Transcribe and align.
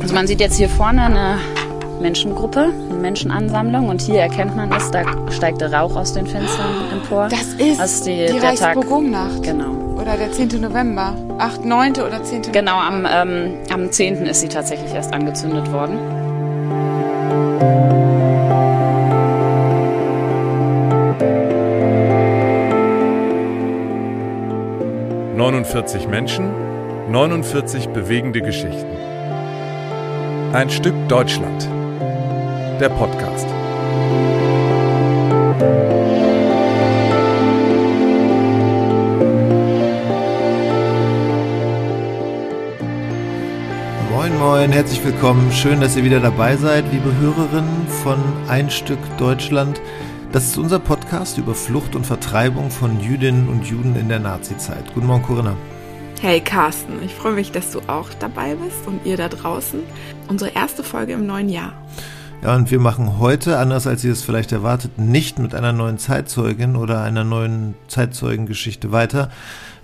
Also 0.00 0.14
man 0.14 0.26
sieht 0.26 0.40
jetzt 0.40 0.56
hier 0.56 0.68
vorne 0.68 1.02
eine 1.02 1.38
Menschengruppe, 2.00 2.72
eine 2.90 2.98
Menschenansammlung 3.00 3.88
und 3.88 4.00
hier 4.00 4.20
erkennt 4.20 4.56
man 4.56 4.72
es, 4.72 4.90
da 4.90 5.02
steigt 5.30 5.60
der 5.60 5.72
Rauch 5.72 5.96
aus 5.96 6.12
den 6.12 6.26
Fenstern 6.26 6.70
empor. 6.92 7.28
Das 7.28 7.42
ist, 7.54 7.80
das 7.80 7.92
ist 7.94 8.06
die, 8.06 8.26
die. 8.26 8.38
Reichspogromnacht. 8.38 9.42
Genau. 9.42 9.72
Oder 10.00 10.16
der 10.16 10.30
10. 10.30 10.60
November. 10.60 11.16
8., 11.38 11.64
9. 11.64 11.92
oder 11.94 12.22
10. 12.22 12.52
Genau, 12.52 12.78
am, 12.78 13.06
ähm, 13.10 13.54
am 13.70 13.90
10. 13.90 14.26
ist 14.26 14.40
sie 14.40 14.48
tatsächlich 14.48 14.94
erst 14.94 15.12
angezündet 15.12 15.70
worden. 15.72 15.98
»49 25.48 26.08
Menschen, 26.08 26.50
49 27.10 27.88
bewegende 27.88 28.42
Geschichten. 28.42 28.98
Ein 30.52 30.68
Stück 30.68 30.92
Deutschland. 31.08 31.66
Der 32.78 32.90
Podcast. 32.90 33.46
Moin, 44.12 44.38
moin, 44.38 44.70
herzlich 44.70 45.02
willkommen. 45.02 45.50
Schön, 45.52 45.80
dass 45.80 45.96
ihr 45.96 46.04
wieder 46.04 46.20
dabei 46.20 46.56
seid, 46.56 46.84
liebe 46.92 47.10
Hörerinnen 47.16 47.88
von 48.02 48.18
Ein 48.48 48.68
Stück 48.68 48.98
Deutschland. 49.16 49.80
Das 50.30 50.44
ist 50.44 50.58
unser 50.58 50.78
Podcast 50.78 51.38
über 51.38 51.54
Flucht 51.54 51.96
und 51.96 52.04
Vertreibung 52.04 52.70
von 52.70 53.00
Jüdinnen 53.00 53.48
und 53.48 53.64
Juden 53.64 53.96
in 53.96 54.10
der 54.10 54.18
Nazizeit. 54.18 54.84
Guten 54.92 55.06
Morgen, 55.06 55.22
Corinna. 55.22 55.56
Hey 56.20 56.40
Carsten, 56.40 57.02
ich 57.02 57.14
freue 57.14 57.32
mich, 57.32 57.50
dass 57.50 57.70
du 57.70 57.80
auch 57.86 58.10
dabei 58.20 58.54
bist 58.54 58.86
und 58.86 59.06
ihr 59.06 59.16
da 59.16 59.30
draußen. 59.30 59.80
Unsere 60.28 60.50
erste 60.50 60.84
Folge 60.84 61.14
im 61.14 61.24
neuen 61.24 61.48
Jahr. 61.48 61.72
Ja, 62.42 62.54
und 62.54 62.70
wir 62.70 62.78
machen 62.78 63.18
heute, 63.18 63.56
anders 63.56 63.86
als 63.86 64.04
ihr 64.04 64.12
es 64.12 64.22
vielleicht 64.22 64.52
erwartet, 64.52 64.98
nicht 64.98 65.38
mit 65.38 65.54
einer 65.54 65.72
neuen 65.72 65.96
Zeitzeugin 65.96 66.76
oder 66.76 67.00
einer 67.02 67.24
neuen 67.24 67.74
Zeitzeugengeschichte 67.88 68.92
weiter. 68.92 69.30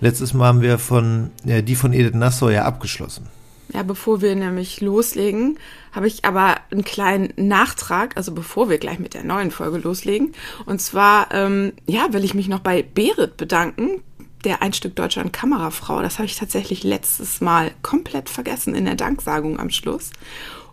Letztes 0.03 0.35
Mal 0.35 0.49
haben 0.49 0.61
wir 0.61 0.77
von, 0.79 1.31
ja, 1.45 1.63
die 1.63 1.75
von 1.75 1.95
Edith 1.95 2.13
Nassau 2.13 2.51
ja 2.51 2.67
abgeschlossen. 2.67 3.29
Ja, 3.73 3.83
bevor 3.83 4.21
wir 4.21 4.37
nämlich 4.37 4.83
loslegen, 4.83 5.59
habe 5.93 6.07
ich 6.07 6.25
aber 6.25 6.57
einen 6.75 6.85
kleinen 6.85 7.33
Nachtrag, 7.37 8.17
also 8.17 8.33
bevor 8.33 8.69
wir 8.69 8.79
gleich 8.79 8.99
mit 8.99 9.15
der 9.15 9.25
neuen 9.25 9.51
Folge 9.51 9.79
loslegen. 9.79 10.33
Und 10.67 10.81
zwar, 10.81 11.33
ähm, 11.33 11.73
ja, 11.87 12.13
will 12.13 12.25
ich 12.25 12.35
mich 12.35 12.49
noch 12.49 12.61
bei 12.61 12.83
Berit 12.83 13.37
bedanken, 13.37 14.03
der 14.45 14.63
Ein 14.63 14.73
Stück 14.73 14.95
Deutschland 14.95 15.33
Kamerafrau. 15.33 16.03
Das 16.03 16.19
habe 16.19 16.27
ich 16.27 16.37
tatsächlich 16.37 16.83
letztes 16.83 17.41
Mal 17.41 17.73
komplett 17.83 18.29
vergessen 18.29 18.75
in 18.75 18.85
der 18.85 18.95
Danksagung 18.95 19.59
am 19.59 19.71
Schluss. 19.71 20.11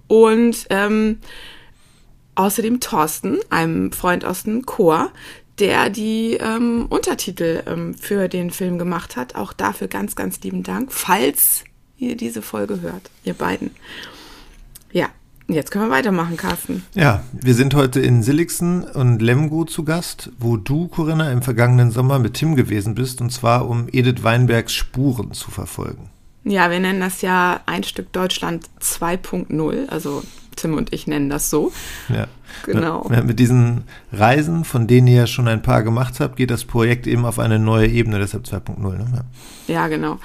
Und 0.07 0.67
ähm, 0.69 1.19
außerdem 2.35 2.79
Thorsten, 2.79 3.39
einem 3.49 3.91
Freund 3.91 4.25
aus 4.25 4.43
dem 4.43 4.65
Chor, 4.65 5.11
der 5.59 5.89
die 5.89 6.33
ähm, 6.33 6.87
Untertitel 6.89 7.63
ähm, 7.65 7.93
für 7.93 8.27
den 8.27 8.51
Film 8.51 8.77
gemacht 8.77 9.15
hat. 9.15 9.35
Auch 9.35 9.53
dafür 9.53 9.87
ganz, 9.87 10.15
ganz 10.15 10.41
lieben 10.41 10.63
Dank, 10.63 10.91
falls 10.91 11.63
ihr 11.97 12.17
diese 12.17 12.41
Folge 12.41 12.81
hört, 12.81 13.09
ihr 13.23 13.33
beiden. 13.33 13.71
Ja, 15.51 15.57
jetzt 15.57 15.69
können 15.69 15.89
wir 15.89 15.91
weitermachen, 15.91 16.37
Carsten. 16.37 16.85
Ja, 16.93 17.23
wir 17.33 17.53
sind 17.55 17.73
heute 17.73 17.99
in 17.99 18.23
Silixen 18.23 18.85
und 18.85 19.21
Lemgo 19.21 19.65
zu 19.65 19.83
Gast, 19.83 20.31
wo 20.39 20.55
du, 20.55 20.87
Corinna, 20.87 21.29
im 21.29 21.41
vergangenen 21.41 21.91
Sommer 21.91 22.19
mit 22.19 22.35
Tim 22.35 22.55
gewesen 22.55 22.95
bist, 22.95 23.19
und 23.19 23.31
zwar 23.31 23.67
um 23.67 23.89
Edith 23.91 24.23
Weinbergs 24.23 24.71
Spuren 24.71 25.33
zu 25.33 25.51
verfolgen. 25.51 26.09
Ja, 26.45 26.71
wir 26.71 26.79
nennen 26.79 27.01
das 27.01 27.21
ja 27.21 27.59
ein 27.65 27.83
Stück 27.83 28.13
Deutschland 28.13 28.69
2.0, 28.79 29.89
also 29.89 30.23
Tim 30.55 30.75
und 30.75 30.93
ich 30.93 31.05
nennen 31.05 31.29
das 31.29 31.49
so. 31.49 31.73
Ja. 32.07 32.27
Genau. 32.65 33.05
Mit, 33.09 33.25
mit 33.25 33.39
diesen 33.39 33.83
Reisen, 34.13 34.63
von 34.63 34.87
denen 34.87 35.07
ihr 35.07 35.15
ja 35.15 35.27
schon 35.27 35.49
ein 35.49 35.61
paar 35.61 35.83
gemacht 35.83 36.21
habt, 36.21 36.37
geht 36.37 36.49
das 36.49 36.63
Projekt 36.63 37.07
eben 37.07 37.25
auf 37.25 37.39
eine 37.39 37.59
neue 37.59 37.87
Ebene, 37.87 38.19
deshalb 38.19 38.45
2.0. 38.45 38.79
Ne? 38.79 39.05
Ja. 39.67 39.73
ja, 39.73 39.87
genau. 39.89 40.17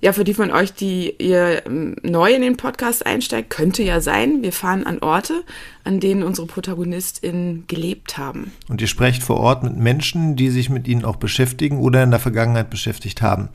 Ja, 0.00 0.12
für 0.12 0.24
die 0.24 0.34
von 0.34 0.50
euch, 0.50 0.74
die 0.74 1.14
ihr 1.18 1.62
neu 2.02 2.34
in 2.34 2.42
den 2.42 2.56
Podcast 2.56 3.06
einsteigt, 3.06 3.50
könnte 3.50 3.82
ja 3.82 4.00
sein, 4.00 4.42
wir 4.42 4.52
fahren 4.52 4.84
an 4.84 4.98
Orte, 4.98 5.42
an 5.84 6.00
denen 6.00 6.22
unsere 6.22 6.46
ProtagonistInnen 6.46 7.64
gelebt 7.66 8.18
haben. 8.18 8.52
Und 8.68 8.80
ihr 8.80 8.88
sprecht 8.88 9.22
vor 9.22 9.38
Ort 9.38 9.62
mit 9.62 9.76
Menschen, 9.76 10.36
die 10.36 10.50
sich 10.50 10.68
mit 10.68 10.86
ihnen 10.86 11.04
auch 11.04 11.16
beschäftigen 11.16 11.78
oder 11.78 12.02
in 12.02 12.10
der 12.10 12.20
Vergangenheit 12.20 12.68
beschäftigt 12.68 13.22
haben. 13.22 13.48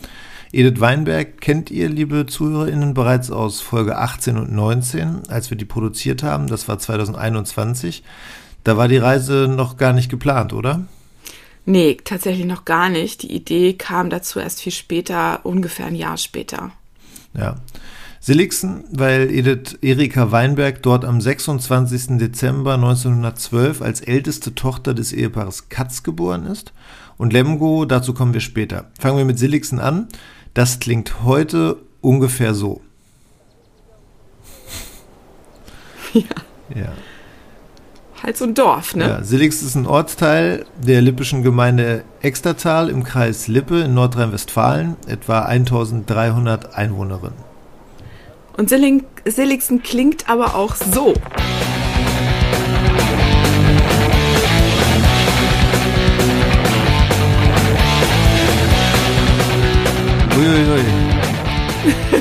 Edith 0.53 0.81
Weinberg 0.81 1.39
kennt 1.39 1.71
ihr, 1.71 1.87
liebe 1.87 2.25
ZuhörerInnen, 2.25 2.93
bereits 2.93 3.31
aus 3.31 3.61
Folge 3.61 3.97
18 3.97 4.37
und 4.37 4.51
19, 4.51 5.29
als 5.29 5.49
wir 5.49 5.57
die 5.57 5.65
produziert 5.65 6.23
haben. 6.23 6.47
Das 6.47 6.67
war 6.67 6.77
2021. 6.77 8.03
Da 8.63 8.75
war 8.75 8.87
die 8.87 8.97
Reise 8.97 9.47
noch 9.47 9.77
gar 9.77 9.93
nicht 9.93 10.09
geplant, 10.09 10.51
oder? 10.53 10.81
Nee, 11.65 11.97
tatsächlich 12.03 12.45
noch 12.45 12.65
gar 12.65 12.89
nicht. 12.89 13.21
Die 13.23 13.33
Idee 13.33 13.73
kam 13.73 14.09
dazu 14.09 14.39
erst 14.39 14.61
viel 14.61 14.71
später, 14.71 15.45
ungefähr 15.45 15.85
ein 15.85 15.95
Jahr 15.95 16.17
später. 16.17 16.71
Ja. 17.33 17.57
Silixen, 18.19 18.83
weil 18.91 19.31
Edith 19.31 19.79
Erika 19.81 20.31
Weinberg 20.31 20.83
dort 20.83 21.05
am 21.05 21.19
26. 21.19 22.17
Dezember 22.19 22.75
1912 22.75 23.81
als 23.81 24.01
älteste 24.01 24.53
Tochter 24.53 24.93
des 24.93 25.11
Ehepaares 25.11 25.69
Katz 25.69 26.03
geboren 26.03 26.45
ist. 26.45 26.71
Und 27.17 27.33
Lemgo, 27.33 27.85
dazu 27.85 28.13
kommen 28.13 28.33
wir 28.33 28.41
später. 28.41 28.91
Fangen 28.99 29.17
wir 29.17 29.25
mit 29.25 29.39
Silixen 29.39 29.79
an. 29.79 30.07
Das 30.53 30.79
klingt 30.79 31.23
heute 31.23 31.77
ungefähr 32.01 32.53
so. 32.53 32.81
Ja. 36.13 36.23
Ja. 36.75 36.91
Halt 38.23 38.37
so 38.37 38.45
ein 38.45 38.53
Dorf, 38.53 38.95
ne? 38.95 39.07
Ja, 39.07 39.23
Silix 39.23 39.63
ist 39.63 39.73
ein 39.73 39.87
Ortsteil 39.87 40.65
der 40.77 41.01
lippischen 41.01 41.41
Gemeinde 41.41 42.03
Extertal 42.21 42.87
im 42.89 43.03
Kreis 43.03 43.47
Lippe 43.47 43.79
in 43.81 43.95
Nordrhein-Westfalen, 43.95 44.95
etwa 45.07 45.39
1300 45.39 46.75
Einwohnerinnen. 46.75 47.39
Und 48.57 48.69
Silling, 48.69 49.05
Silixen 49.25 49.81
klingt 49.81 50.29
aber 50.29 50.53
auch 50.53 50.75
so. 50.75 51.15
Uiuiui. 60.37 60.83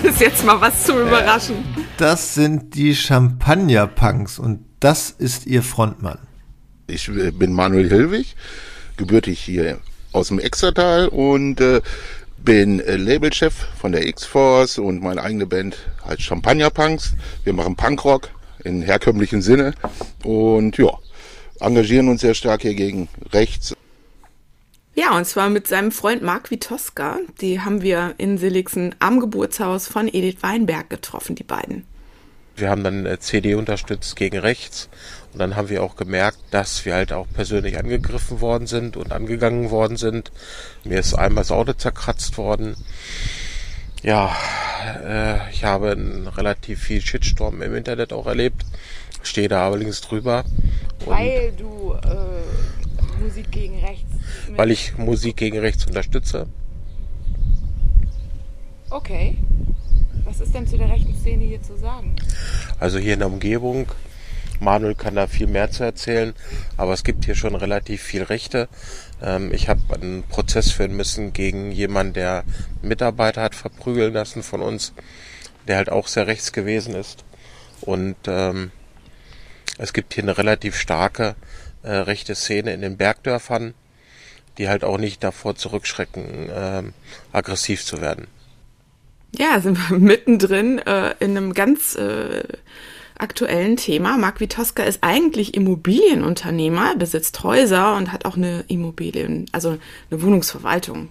ist 0.02 0.20
jetzt 0.20 0.46
mal 0.46 0.58
was 0.62 0.82
zum 0.84 0.98
Überraschen. 0.98 1.56
Das 1.98 2.32
sind 2.32 2.74
die 2.74 2.94
Champagner-Punks 2.94 4.38
und 4.38 4.69
das 4.80 5.10
ist 5.10 5.46
ihr 5.46 5.62
Frontmann. 5.62 6.18
Ich 6.86 7.08
äh, 7.08 7.30
bin 7.30 7.52
Manuel 7.52 7.88
Hilwig, 7.88 8.34
gebürtig 8.96 9.40
hier 9.40 9.78
aus 10.12 10.28
dem 10.28 10.40
Extertal 10.40 11.08
und 11.08 11.60
äh, 11.60 11.80
bin 12.38 12.80
äh, 12.80 12.96
Labelchef 12.96 13.54
von 13.78 13.92
der 13.92 14.06
X-Force 14.06 14.78
und 14.78 15.02
meine 15.02 15.22
eigene 15.22 15.46
Band 15.46 15.76
heißt 16.06 16.22
Champagner 16.22 16.70
Punks. 16.70 17.14
Wir 17.44 17.52
machen 17.52 17.76
Punkrock 17.76 18.30
in 18.64 18.82
herkömmlichem 18.82 19.42
Sinne 19.42 19.74
und 20.24 20.76
ja, 20.78 20.98
engagieren 21.60 22.08
uns 22.08 22.22
sehr 22.22 22.34
stark 22.34 22.62
hier 22.62 22.74
gegen 22.74 23.08
rechts. 23.32 23.76
Ja, 24.94 25.16
und 25.16 25.24
zwar 25.24 25.48
mit 25.50 25.66
seinem 25.66 25.92
Freund 25.92 26.22
Marc 26.22 26.50
Witoska. 26.50 27.20
Die 27.40 27.60
haben 27.60 27.82
wir 27.82 28.14
in 28.18 28.38
Silixen 28.38 28.94
am 28.98 29.20
Geburtshaus 29.20 29.86
von 29.86 30.08
Edith 30.08 30.38
Weinberg 30.42 30.90
getroffen, 30.90 31.36
die 31.36 31.44
beiden. 31.44 31.84
Wir 32.60 32.70
haben 32.70 32.84
dann 32.84 33.06
äh, 33.06 33.18
CD 33.18 33.54
unterstützt 33.54 34.16
gegen 34.16 34.38
rechts 34.38 34.88
und 35.32 35.38
dann 35.38 35.56
haben 35.56 35.68
wir 35.68 35.82
auch 35.82 35.96
gemerkt, 35.96 36.38
dass 36.50 36.84
wir 36.84 36.94
halt 36.94 37.12
auch 37.12 37.26
persönlich 37.32 37.78
angegriffen 37.78 38.40
worden 38.40 38.66
sind 38.66 38.96
und 38.96 39.12
angegangen 39.12 39.70
worden 39.70 39.96
sind. 39.96 40.30
Mir 40.84 40.98
ist 41.00 41.14
einmal 41.14 41.42
das 41.42 41.52
Auto 41.52 41.72
zerkratzt 41.72 42.36
worden. 42.36 42.76
Ja, 44.02 44.34
äh, 45.04 45.50
ich 45.52 45.64
habe 45.64 45.96
relativ 46.36 46.80
viel 46.82 47.00
Shitstorm 47.00 47.62
im 47.62 47.74
Internet 47.74 48.12
auch 48.12 48.26
erlebt. 48.26 48.64
Stehe 49.22 49.48
da 49.48 49.66
allerdings 49.66 50.00
drüber. 50.00 50.44
Und 51.04 51.10
Weil 51.12 51.52
du 51.52 51.92
äh, 51.94 53.22
Musik 53.22 53.50
gegen 53.50 53.78
rechts. 53.80 54.06
weil 54.56 54.70
ich 54.70 54.96
Musik 54.96 55.36
gegen 55.36 55.58
rechts 55.58 55.86
unterstütze. 55.86 56.46
Okay. 58.88 59.36
Was 60.30 60.40
ist 60.40 60.54
denn 60.54 60.64
zu 60.64 60.78
der 60.78 60.88
rechten 60.88 61.12
Szene 61.16 61.44
hier 61.44 61.60
zu 61.60 61.76
sagen? 61.76 62.14
Also 62.78 62.98
hier 62.98 63.14
in 63.14 63.18
der 63.18 63.26
Umgebung. 63.26 63.88
Manuel 64.60 64.94
kann 64.94 65.16
da 65.16 65.26
viel 65.26 65.48
mehr 65.48 65.72
zu 65.72 65.82
erzählen, 65.82 66.34
aber 66.76 66.92
es 66.92 67.02
gibt 67.02 67.24
hier 67.24 67.34
schon 67.34 67.56
relativ 67.56 68.00
viel 68.00 68.22
Rechte. 68.22 68.68
Ähm, 69.20 69.52
ich 69.52 69.68
habe 69.68 69.80
einen 69.92 70.22
Prozess 70.22 70.70
führen 70.70 70.94
müssen 70.94 71.32
gegen 71.32 71.72
jemanden, 71.72 72.12
der 72.12 72.44
Mitarbeiter 72.80 73.42
hat 73.42 73.56
verprügeln 73.56 74.12
lassen 74.12 74.44
von 74.44 74.62
uns, 74.62 74.92
der 75.66 75.78
halt 75.78 75.90
auch 75.90 76.06
sehr 76.06 76.28
rechts 76.28 76.52
gewesen 76.52 76.94
ist. 76.94 77.24
Und 77.80 78.14
ähm, 78.28 78.70
es 79.78 79.92
gibt 79.92 80.14
hier 80.14 80.22
eine 80.22 80.38
relativ 80.38 80.76
starke 80.76 81.34
äh, 81.82 81.90
rechte 81.90 82.36
Szene 82.36 82.72
in 82.72 82.82
den 82.82 82.96
Bergdörfern, 82.96 83.74
die 84.58 84.68
halt 84.68 84.84
auch 84.84 84.98
nicht 84.98 85.24
davor 85.24 85.56
zurückschrecken, 85.56 86.50
äh, 86.50 86.82
aggressiv 87.32 87.84
zu 87.84 88.00
werden. 88.00 88.28
Ja, 89.36 89.60
sind 89.60 89.78
wir 89.90 89.98
mittendrin 89.98 90.78
äh, 90.78 91.14
in 91.20 91.36
einem 91.36 91.54
ganz 91.54 91.94
äh, 91.94 92.42
aktuellen 93.18 93.76
Thema. 93.76 94.16
Marc 94.16 94.40
Witoska 94.40 94.82
ist 94.82 94.98
eigentlich 95.02 95.54
Immobilienunternehmer, 95.54 96.96
besitzt 96.96 97.42
Häuser 97.42 97.96
und 97.96 98.12
hat 98.12 98.24
auch 98.24 98.36
eine 98.36 98.64
Immobilien, 98.68 99.46
also 99.52 99.76
eine 100.10 100.22
Wohnungsverwaltung. 100.22 101.08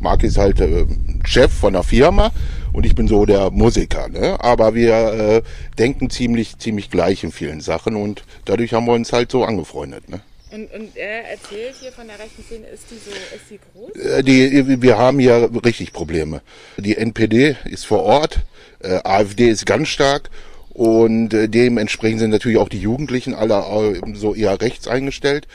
Marc 0.00 0.22
ist 0.22 0.38
halt 0.38 0.60
äh, 0.60 0.86
Chef 1.24 1.52
von 1.52 1.72
der 1.72 1.82
Firma 1.82 2.30
und 2.72 2.86
ich 2.86 2.94
bin 2.94 3.08
so 3.08 3.26
der 3.26 3.50
Musiker. 3.50 4.08
Ne? 4.08 4.36
Aber 4.40 4.74
wir 4.74 4.94
äh, 4.94 5.42
denken 5.78 6.08
ziemlich, 6.08 6.58
ziemlich 6.58 6.90
gleich 6.90 7.24
in 7.24 7.32
vielen 7.32 7.60
Sachen 7.60 7.96
und 7.96 8.22
dadurch 8.44 8.74
haben 8.74 8.86
wir 8.86 8.92
uns 8.92 9.12
halt 9.12 9.32
so 9.32 9.44
angefreundet. 9.44 10.08
Ne? 10.08 10.20
Und, 10.50 10.72
und 10.72 10.96
er 10.96 11.30
erzählt 11.30 11.76
hier 11.80 11.92
von 11.92 12.06
der 12.06 12.18
rechten 12.18 12.42
Szene, 12.42 12.66
ist 12.68 12.84
die 12.90 12.96
so, 12.96 13.10
ist 13.10 13.50
die 13.50 13.60
groß? 13.72 13.96
Äh, 13.96 14.22
die, 14.22 14.80
wir 14.82 14.96
haben 14.96 15.18
hier 15.18 15.50
richtig 15.64 15.92
Probleme. 15.92 16.40
Die 16.78 16.96
NPD 16.96 17.56
ist 17.64 17.86
vor 17.86 18.02
Ort, 18.02 18.40
äh, 18.80 19.00
AfD 19.04 19.50
ist 19.50 19.66
ganz 19.66 19.88
stark 19.88 20.30
und 20.70 21.34
äh, 21.34 21.48
dementsprechend 21.48 22.20
sind 22.20 22.30
natürlich 22.30 22.58
auch 22.58 22.68
die 22.68 22.80
Jugendlichen 22.80 23.34
alle 23.34 23.56
äh, 23.56 24.14
so 24.14 24.34
eher 24.34 24.60
rechts 24.60 24.88
eingestellt. 24.88 25.46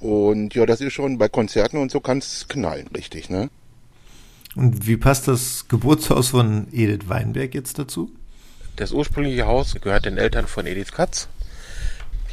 Und 0.00 0.54
ja, 0.54 0.66
das 0.66 0.82
ist 0.82 0.92
schon 0.92 1.16
bei 1.16 1.28
Konzerten 1.28 1.78
und 1.78 1.90
so 1.90 2.00
kann 2.00 2.18
es 2.18 2.46
knallen, 2.48 2.88
richtig, 2.94 3.30
ne? 3.30 3.48
Und 4.54 4.86
wie 4.86 4.96
passt 4.96 5.26
das 5.26 5.66
Geburtshaus 5.68 6.28
von 6.28 6.66
Edith 6.72 7.08
Weinberg 7.08 7.54
jetzt 7.54 7.78
dazu? 7.78 8.10
Das 8.76 8.92
ursprüngliche 8.92 9.46
Haus 9.46 9.74
gehört 9.80 10.04
den 10.04 10.18
Eltern 10.18 10.46
von 10.46 10.66
Edith 10.66 10.92
Katz. 10.92 11.28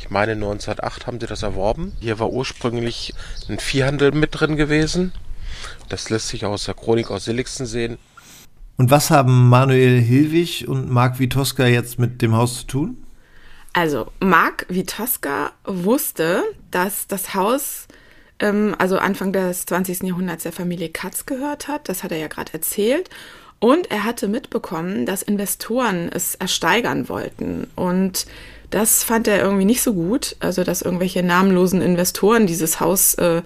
Ich 0.02 0.10
meine 0.10 0.32
1908 0.32 1.06
haben 1.06 1.20
sie 1.20 1.28
das 1.28 1.44
erworben. 1.44 1.92
Hier 2.00 2.18
war 2.18 2.32
ursprünglich 2.32 3.14
ein 3.48 3.60
Viehhandel 3.60 4.12
mit 4.12 4.32
drin 4.32 4.56
gewesen. 4.56 5.14
Das 5.90 6.10
lässt 6.10 6.30
sich 6.30 6.44
aus 6.44 6.66
der 6.66 6.74
Chronik 6.74 7.12
aus 7.12 7.26
Silligsten 7.26 7.68
sehen. 7.68 8.00
Und 8.78 8.90
was 8.90 9.12
haben 9.12 9.48
Manuel 9.48 10.02
Hilwig 10.02 10.68
und 10.68 10.90
Marc 10.90 11.20
Witoska 11.20 11.68
jetzt 11.68 12.00
mit 12.00 12.24
dem 12.24 12.36
Haus 12.36 12.62
zu 12.62 12.66
tun? 12.66 13.04
Also, 13.74 14.12
Marc 14.20 14.66
Witoska 14.70 15.52
wusste, 15.66 16.46
dass 16.72 17.06
das 17.06 17.36
Haus, 17.36 17.88
ähm, 18.40 18.76
also 18.80 18.98
Anfang 18.98 19.32
des 19.32 19.68
20. 19.68 20.02
Jahrhunderts 20.02 20.44
der 20.44 20.52
Familie 20.52 20.90
Katz 20.90 21.28
gehört 21.28 21.68
hat. 21.68 21.88
Das 21.90 22.02
hat 22.02 22.12
er 22.12 22.18
ja 22.18 22.28
gerade 22.28 22.54
erzählt. 22.54 23.08
Und 23.60 23.92
er 23.92 24.04
hatte 24.04 24.28
mitbekommen, 24.28 25.06
dass 25.06 25.22
Investoren 25.22 26.10
es 26.12 26.34
ersteigern 26.34 27.08
wollten. 27.08 27.68
Und 27.76 28.26
das 28.72 29.04
fand 29.04 29.28
er 29.28 29.42
irgendwie 29.42 29.66
nicht 29.66 29.82
so 29.82 29.94
gut. 29.94 30.36
Also, 30.40 30.64
dass 30.64 30.82
irgendwelche 30.82 31.22
namenlosen 31.22 31.82
Investoren 31.82 32.48
dieses 32.48 32.80
Haus 32.80 33.14
äh, 33.16 33.44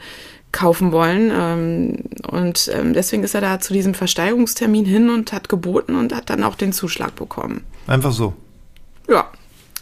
kaufen 0.51 0.92
wollen. 0.94 1.31
Ähm, 1.36 1.98
und 2.31 2.72
ähm, 2.74 2.94
deswegen 2.94 3.24
ist 3.24 3.36
er 3.36 3.42
da 3.42 3.60
zu 3.60 3.74
diesem 3.74 3.94
Versteigerungstermin 3.94 4.86
hin 4.86 5.10
und 5.10 5.33
hat 5.33 5.50
geboten 5.50 5.95
und 5.95 6.16
hat 6.16 6.30
dann 6.30 6.44
auch 6.44 6.56
den 6.56 6.72
Zuschlag 6.72 7.16
bekommen. 7.16 7.63
Einfach 7.88 8.13
so. 8.13 8.33
Ja, 9.10 9.30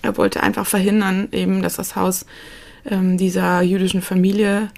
er 0.02 0.18
wollte 0.18 0.42
einfach 0.42 0.66
verhindern, 0.66 1.30
eben, 1.32 1.62
dass 1.62 1.76
das 1.76 1.96
Haus 1.96 2.26
ähm, 2.90 3.18
dieser 3.18 3.62
jüdischen 3.62 4.02
Familie 4.02 4.70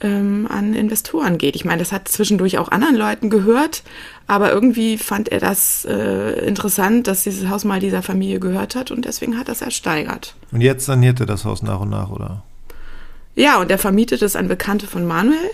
ähm, 0.00 0.46
an 0.50 0.74
Investoren 0.74 1.38
geht. 1.38 1.56
Ich 1.56 1.64
meine, 1.64 1.78
das 1.78 1.92
hat 1.92 2.08
zwischendurch 2.08 2.58
auch 2.58 2.70
anderen 2.70 2.96
Leuten 2.96 3.30
gehört, 3.30 3.82
aber 4.26 4.52
irgendwie 4.52 4.98
fand 4.98 5.28
er 5.30 5.40
das 5.40 5.84
äh, 5.84 6.46
interessant, 6.46 7.06
dass 7.06 7.24
dieses 7.24 7.48
Haus 7.48 7.64
mal 7.64 7.80
dieser 7.80 8.02
Familie 8.02 8.40
gehört 8.40 8.74
hat 8.74 8.90
und 8.90 9.04
deswegen 9.04 9.38
hat 9.38 9.48
er 9.48 9.52
es 9.52 9.62
ersteigert. 9.62 10.34
Und 10.52 10.60
jetzt 10.60 10.86
saniert 10.86 11.20
er 11.20 11.26
das 11.26 11.44
Haus 11.44 11.62
nach 11.62 11.80
und 11.80 11.90
nach, 11.90 12.10
oder? 12.10 12.42
Ja, 13.34 13.60
und 13.60 13.70
er 13.70 13.78
vermietet 13.78 14.22
es 14.22 14.36
an 14.36 14.48
Bekannte 14.48 14.86
von 14.86 15.06
Manuel. 15.06 15.50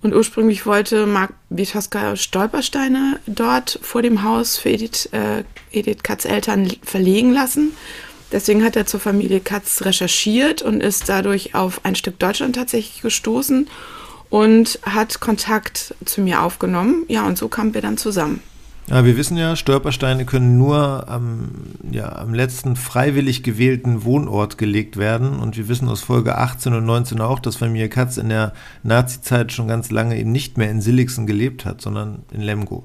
Und 0.00 0.14
ursprünglich 0.14 0.64
wollte 0.64 1.06
Marc 1.06 1.32
Witoska 1.50 2.14
Stolpersteine 2.14 3.18
dort 3.26 3.80
vor 3.82 4.00
dem 4.00 4.22
Haus 4.22 4.56
für 4.56 4.70
Edith, 4.70 5.08
äh, 5.12 5.42
Edith 5.72 6.04
Katz 6.04 6.24
Eltern 6.24 6.70
verlegen 6.82 7.32
lassen. 7.32 7.72
Deswegen 8.32 8.62
hat 8.62 8.76
er 8.76 8.86
zur 8.86 9.00
Familie 9.00 9.40
Katz 9.40 9.82
recherchiert 9.82 10.62
und 10.62 10.82
ist 10.82 11.08
dadurch 11.08 11.54
auf 11.54 11.84
ein 11.84 11.94
Stück 11.94 12.18
Deutschland 12.18 12.56
tatsächlich 12.56 13.00
gestoßen 13.00 13.68
und 14.30 14.78
hat 14.82 15.20
Kontakt 15.20 15.94
zu 16.04 16.20
mir 16.20 16.42
aufgenommen. 16.42 17.04
Ja, 17.08 17.26
und 17.26 17.38
so 17.38 17.48
kamen 17.48 17.74
wir 17.74 17.80
dann 17.80 17.96
zusammen. 17.96 18.42
Ja, 18.88 19.04
wir 19.04 19.18
wissen 19.18 19.36
ja, 19.36 19.54
Stolpersteine 19.54 20.24
können 20.24 20.56
nur 20.56 21.08
am, 21.08 21.50
ja, 21.90 22.10
am 22.16 22.32
letzten 22.32 22.74
freiwillig 22.74 23.42
gewählten 23.42 24.04
Wohnort 24.04 24.56
gelegt 24.56 24.96
werden. 24.96 25.38
Und 25.40 25.58
wir 25.58 25.68
wissen 25.68 25.88
aus 25.88 26.00
Folge 26.00 26.38
18 26.38 26.72
und 26.72 26.86
19 26.86 27.20
auch, 27.20 27.38
dass 27.38 27.56
Familie 27.56 27.90
Katz 27.90 28.16
in 28.16 28.30
der 28.30 28.54
Nazi-Zeit 28.82 29.52
schon 29.52 29.68
ganz 29.68 29.90
lange 29.90 30.18
eben 30.18 30.32
nicht 30.32 30.56
mehr 30.56 30.70
in 30.70 30.80
Silligsen 30.80 31.26
gelebt 31.26 31.66
hat, 31.66 31.82
sondern 31.82 32.22
in 32.32 32.40
Lemgo. 32.40 32.84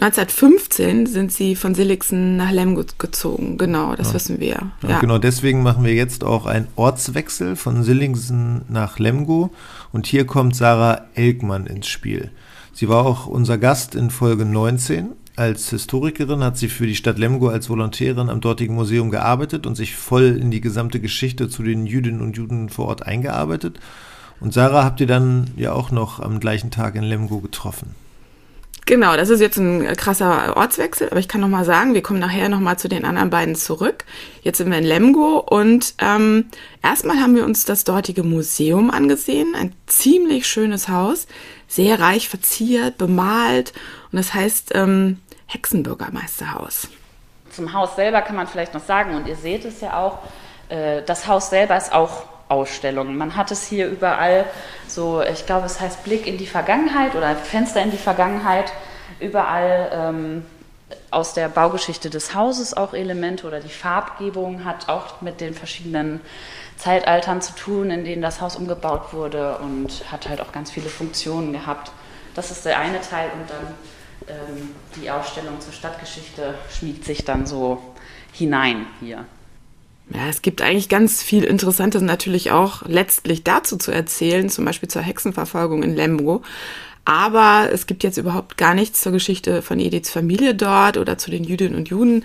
1915 0.00 1.06
sind 1.06 1.32
sie 1.32 1.56
von 1.56 1.74
Silligsen 1.74 2.36
nach 2.36 2.52
Lemgo 2.52 2.84
gezogen, 2.98 3.58
genau, 3.58 3.96
das 3.96 4.08
ja. 4.08 4.14
wissen 4.14 4.38
wir. 4.38 4.70
Ja. 4.82 4.88
ja. 4.88 5.00
Genau 5.00 5.18
deswegen 5.18 5.62
machen 5.62 5.84
wir 5.84 5.92
jetzt 5.92 6.22
auch 6.22 6.46
einen 6.46 6.68
Ortswechsel 6.76 7.56
von 7.56 7.82
Silligsen 7.82 8.62
nach 8.68 9.00
Lemgo 9.00 9.50
und 9.90 10.06
hier 10.06 10.24
kommt 10.24 10.54
Sarah 10.54 11.06
Elkmann 11.14 11.66
ins 11.66 11.88
Spiel. 11.88 12.30
Sie 12.72 12.88
war 12.88 13.04
auch 13.04 13.26
unser 13.26 13.58
Gast 13.58 13.96
in 13.96 14.10
Folge 14.10 14.44
19. 14.44 15.08
Als 15.34 15.70
Historikerin 15.70 16.44
hat 16.44 16.56
sie 16.56 16.68
für 16.68 16.86
die 16.86 16.94
Stadt 16.94 17.18
Lemgo 17.18 17.48
als 17.48 17.68
Volontärin 17.68 18.28
am 18.28 18.40
dortigen 18.40 18.76
Museum 18.76 19.10
gearbeitet 19.10 19.66
und 19.66 19.74
sich 19.74 19.96
voll 19.96 20.38
in 20.40 20.52
die 20.52 20.60
gesamte 20.60 21.00
Geschichte 21.00 21.48
zu 21.48 21.64
den 21.64 21.86
Jüdinnen 21.86 22.20
und 22.20 22.36
Juden 22.36 22.68
vor 22.68 22.86
Ort 22.86 23.04
eingearbeitet. 23.04 23.80
Und 24.40 24.54
Sarah 24.54 24.84
habt 24.84 25.00
ihr 25.00 25.08
dann 25.08 25.50
ja 25.56 25.72
auch 25.72 25.90
noch 25.90 26.20
am 26.20 26.38
gleichen 26.38 26.70
Tag 26.70 26.94
in 26.94 27.02
Lemgo 27.02 27.40
getroffen. 27.40 27.96
Genau, 28.88 29.18
das 29.18 29.28
ist 29.28 29.40
jetzt 29.40 29.58
ein 29.58 29.86
krasser 29.98 30.56
Ortswechsel, 30.56 31.10
aber 31.10 31.20
ich 31.20 31.28
kann 31.28 31.42
noch 31.42 31.48
mal 31.48 31.66
sagen, 31.66 31.92
wir 31.92 32.02
kommen 32.02 32.20
nachher 32.20 32.48
noch 32.48 32.58
mal 32.58 32.78
zu 32.78 32.88
den 32.88 33.04
anderen 33.04 33.28
beiden 33.28 33.54
zurück. 33.54 34.06
Jetzt 34.40 34.56
sind 34.56 34.70
wir 34.70 34.78
in 34.78 34.84
Lemgo 34.84 35.40
und 35.40 35.92
ähm, 35.98 36.46
erstmal 36.82 37.20
haben 37.20 37.36
wir 37.36 37.44
uns 37.44 37.66
das 37.66 37.84
dortige 37.84 38.22
Museum 38.22 38.90
angesehen, 38.90 39.54
ein 39.54 39.74
ziemlich 39.84 40.46
schönes 40.46 40.88
Haus 40.88 41.26
sehr 41.66 42.00
reich 42.00 42.30
verziert, 42.30 42.96
bemalt 42.96 43.74
und 44.10 44.16
das 44.16 44.32
heißt 44.32 44.70
ähm, 44.74 45.18
Hexenbürgermeisterhaus. 45.48 46.88
Zum 47.50 47.74
Haus 47.74 47.94
selber 47.94 48.22
kann 48.22 48.36
man 48.36 48.46
vielleicht 48.46 48.72
noch 48.72 48.84
sagen, 48.84 49.16
und 49.16 49.28
ihr 49.28 49.36
seht 49.36 49.66
es 49.66 49.82
ja 49.82 49.98
auch, 49.98 50.20
äh, 50.70 51.02
das 51.02 51.26
Haus 51.26 51.50
selber 51.50 51.76
ist 51.76 51.92
auch 51.92 52.22
Ausstellung. 52.48 53.16
Man 53.16 53.36
hat 53.36 53.50
es 53.50 53.66
hier 53.66 53.88
überall 53.88 54.44
so, 54.86 55.22
ich 55.22 55.46
glaube, 55.46 55.66
es 55.66 55.80
heißt 55.80 56.04
Blick 56.04 56.26
in 56.26 56.38
die 56.38 56.46
Vergangenheit 56.46 57.14
oder 57.14 57.34
Fenster 57.36 57.82
in 57.82 57.90
die 57.90 57.98
Vergangenheit, 57.98 58.72
überall 59.20 59.90
ähm, 59.92 60.44
aus 61.10 61.34
der 61.34 61.48
Baugeschichte 61.48 62.10
des 62.10 62.34
Hauses 62.34 62.74
auch 62.74 62.94
Elemente 62.94 63.46
oder 63.46 63.60
die 63.60 63.68
Farbgebung 63.68 64.64
hat 64.64 64.88
auch 64.88 65.20
mit 65.20 65.40
den 65.40 65.54
verschiedenen 65.54 66.20
Zeitaltern 66.76 67.42
zu 67.42 67.54
tun, 67.54 67.90
in 67.90 68.04
denen 68.04 68.22
das 68.22 68.40
Haus 68.40 68.56
umgebaut 68.56 69.12
wurde 69.12 69.58
und 69.58 70.10
hat 70.10 70.28
halt 70.28 70.40
auch 70.40 70.52
ganz 70.52 70.70
viele 70.70 70.88
Funktionen 70.88 71.52
gehabt. 71.52 71.90
Das 72.34 72.50
ist 72.50 72.64
der 72.64 72.78
eine 72.78 73.00
Teil 73.00 73.30
und 73.34 73.50
dann 73.50 73.74
ähm, 74.28 74.74
die 74.96 75.10
Ausstellung 75.10 75.60
zur 75.60 75.72
Stadtgeschichte 75.72 76.54
schmiegt 76.70 77.04
sich 77.04 77.24
dann 77.24 77.46
so 77.46 77.82
hinein 78.32 78.86
hier. 79.00 79.24
Ja, 80.14 80.28
es 80.28 80.42
gibt 80.42 80.62
eigentlich 80.62 80.88
ganz 80.88 81.22
viel 81.22 81.44
Interessantes 81.44 82.02
natürlich 82.02 82.50
auch 82.50 82.82
letztlich 82.86 83.44
dazu 83.44 83.76
zu 83.76 83.92
erzählen, 83.92 84.48
zum 84.48 84.64
Beispiel 84.64 84.88
zur 84.88 85.02
Hexenverfolgung 85.02 85.82
in 85.82 85.94
Lemgo. 85.94 86.42
Aber 87.04 87.70
es 87.72 87.86
gibt 87.86 88.04
jetzt 88.04 88.18
überhaupt 88.18 88.58
gar 88.58 88.74
nichts 88.74 89.00
zur 89.00 89.12
Geschichte 89.12 89.62
von 89.62 89.80
Ediths 89.80 90.10
Familie 90.10 90.54
dort 90.54 90.98
oder 90.98 91.16
zu 91.16 91.30
den 91.30 91.44
Jüdinnen 91.44 91.74
und 91.74 91.88
Juden. 91.88 92.24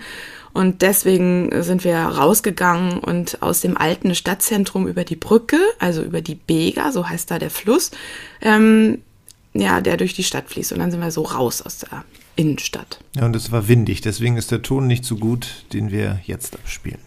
Und 0.52 0.82
deswegen 0.82 1.50
sind 1.62 1.84
wir 1.84 1.96
rausgegangen 1.96 2.98
und 2.98 3.42
aus 3.42 3.60
dem 3.60 3.76
alten 3.76 4.14
Stadtzentrum 4.14 4.86
über 4.86 5.04
die 5.04 5.16
Brücke, 5.16 5.58
also 5.78 6.02
über 6.02 6.20
die 6.20 6.36
Bega, 6.36 6.92
so 6.92 7.08
heißt 7.08 7.30
da 7.30 7.38
der 7.38 7.50
Fluss, 7.50 7.90
ähm, 8.40 8.98
ja, 9.52 9.80
der 9.80 9.96
durch 9.96 10.14
die 10.14 10.22
Stadt 10.22 10.48
fließt. 10.48 10.72
Und 10.72 10.78
dann 10.78 10.90
sind 10.90 11.00
wir 11.00 11.10
so 11.10 11.22
raus 11.22 11.62
aus 11.62 11.78
der 11.78 12.04
Innenstadt. 12.36 13.00
Ja, 13.16 13.24
und 13.24 13.34
es 13.34 13.52
war 13.52 13.68
windig, 13.68 14.00
deswegen 14.00 14.36
ist 14.36 14.50
der 14.50 14.62
Ton 14.62 14.86
nicht 14.86 15.04
so 15.04 15.16
gut, 15.16 15.64
den 15.72 15.90
wir 15.90 16.20
jetzt 16.24 16.54
abspielen. 16.54 17.00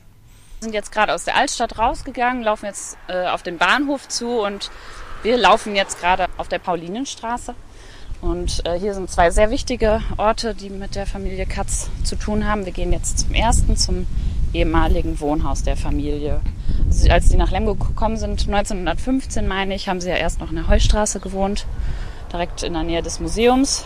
Sind 0.67 0.73
jetzt 0.73 0.91
gerade 0.91 1.13
aus 1.13 1.23
der 1.23 1.37
Altstadt 1.37 1.79
rausgegangen, 1.79 2.43
laufen 2.43 2.65
jetzt 2.65 2.97
äh, 3.07 3.27
auf 3.27 3.41
den 3.41 3.57
Bahnhof 3.57 4.09
zu 4.09 4.41
und 4.41 4.69
wir 5.23 5.37
laufen 5.37 5.77
jetzt 5.77 6.01
gerade 6.01 6.25
auf 6.35 6.49
der 6.49 6.59
Paulinenstraße. 6.59 7.55
Und 8.19 8.65
äh, 8.65 8.77
hier 8.77 8.93
sind 8.93 9.09
zwei 9.09 9.31
sehr 9.31 9.49
wichtige 9.49 10.01
Orte, 10.17 10.53
die 10.53 10.69
mit 10.69 10.95
der 10.95 11.05
Familie 11.05 11.45
Katz 11.45 11.89
zu 12.03 12.17
tun 12.17 12.45
haben. 12.45 12.65
Wir 12.65 12.73
gehen 12.73 12.91
jetzt 12.91 13.19
zum 13.19 13.33
ersten, 13.33 13.77
zum 13.77 14.07
ehemaligen 14.51 15.21
Wohnhaus 15.21 15.63
der 15.63 15.77
Familie. 15.77 16.41
Als 17.09 17.29
die 17.29 17.37
nach 17.37 17.51
Lemgo 17.51 17.75
gekommen 17.75 18.17
sind, 18.17 18.45
1915 18.45 19.47
meine 19.47 19.73
ich, 19.73 19.87
haben 19.87 20.01
sie 20.01 20.09
ja 20.09 20.17
erst 20.17 20.41
noch 20.41 20.49
in 20.49 20.57
der 20.57 20.67
Heustraße 20.67 21.21
gewohnt, 21.21 21.65
direkt 22.33 22.61
in 22.63 22.73
der 22.73 22.83
Nähe 22.83 23.01
des 23.01 23.21
Museums. 23.21 23.85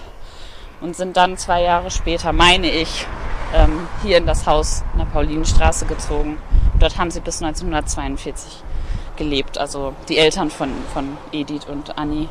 Und 0.82 0.96
sind 0.96 1.16
dann 1.16 1.38
zwei 1.38 1.62
Jahre 1.62 1.92
später, 1.92 2.34
meine 2.34 2.70
ich, 2.70 3.06
ähm, 3.54 3.88
hier 4.04 4.18
in 4.18 4.26
das 4.26 4.48
Haus 4.48 4.84
in 4.94 5.00
der 5.00 5.06
Paulinenstraße 5.06 5.86
gezogen. 5.86 6.38
Dort 6.80 6.98
haben 6.98 7.12
sie 7.12 7.20
bis 7.20 7.42
1942 7.42 8.64
gelebt, 9.16 9.58
also 9.58 9.94
die 10.10 10.18
Eltern 10.18 10.50
von, 10.50 10.70
von 10.94 11.18
Edith 11.32 11.66
und 11.66 11.98
Annie. 11.98 12.28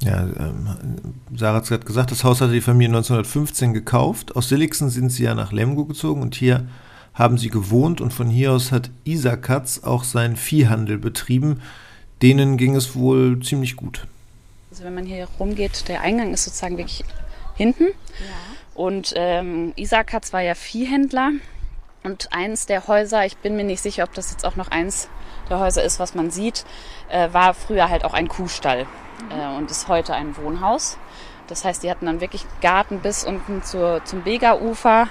Ja, 0.00 0.22
ähm, 0.22 1.14
Sarah 1.34 1.56
hat 1.56 1.62
es 1.64 1.68
gerade 1.68 1.84
gesagt, 1.84 2.10
das 2.10 2.24
Haus 2.24 2.40
hatte 2.40 2.52
die 2.52 2.60
Familie 2.60 2.96
1915 2.96 3.72
gekauft. 3.72 4.36
Aus 4.36 4.48
Silixen 4.48 4.90
sind 4.90 5.10
sie 5.10 5.24
ja 5.24 5.34
nach 5.34 5.52
Lemgo 5.52 5.84
gezogen 5.84 6.22
und 6.22 6.34
hier 6.34 6.66
haben 7.14 7.38
sie 7.38 7.50
gewohnt 7.50 8.00
und 8.00 8.12
von 8.12 8.28
hier 8.28 8.52
aus 8.52 8.72
hat 8.72 8.90
Isakatz 9.04 9.80
auch 9.84 10.04
seinen 10.04 10.36
Viehhandel 10.36 10.98
betrieben. 10.98 11.60
Denen 12.20 12.56
ging 12.56 12.74
es 12.74 12.94
wohl 12.94 13.40
ziemlich 13.40 13.76
gut. 13.76 14.06
Also 14.70 14.84
wenn 14.84 14.94
man 14.94 15.04
hier 15.04 15.28
rumgeht, 15.38 15.88
der 15.88 16.00
Eingang 16.00 16.32
ist 16.32 16.44
sozusagen 16.44 16.78
wirklich 16.78 17.04
hinten. 17.54 17.88
Und 18.74 19.12
ähm, 19.16 19.72
Isakatz 19.76 20.32
war 20.32 20.40
ja 20.40 20.54
Viehhändler. 20.54 21.32
Und 22.04 22.32
eins 22.32 22.66
der 22.66 22.88
Häuser, 22.88 23.24
ich 23.26 23.36
bin 23.36 23.54
mir 23.54 23.64
nicht 23.64 23.80
sicher, 23.80 24.04
ob 24.04 24.14
das 24.14 24.32
jetzt 24.32 24.44
auch 24.44 24.56
noch 24.56 24.68
eins 24.68 25.08
der 25.48 25.60
Häuser 25.60 25.84
ist, 25.84 26.00
was 26.00 26.14
man 26.14 26.30
sieht, 26.30 26.64
äh, 27.08 27.32
war 27.32 27.54
früher 27.54 27.88
halt 27.88 28.04
auch 28.04 28.14
ein 28.14 28.28
Kuhstall 28.28 28.86
äh, 29.30 29.56
und 29.56 29.70
ist 29.70 29.88
heute 29.88 30.14
ein 30.14 30.36
Wohnhaus. 30.36 30.98
Das 31.46 31.64
heißt, 31.64 31.82
die 31.82 31.90
hatten 31.90 32.06
dann 32.06 32.20
wirklich 32.20 32.44
Garten 32.60 33.00
bis 33.00 33.24
unten 33.24 33.62
zur, 33.62 34.04
zum 34.04 34.22
Bega-Ufer. 34.22 35.08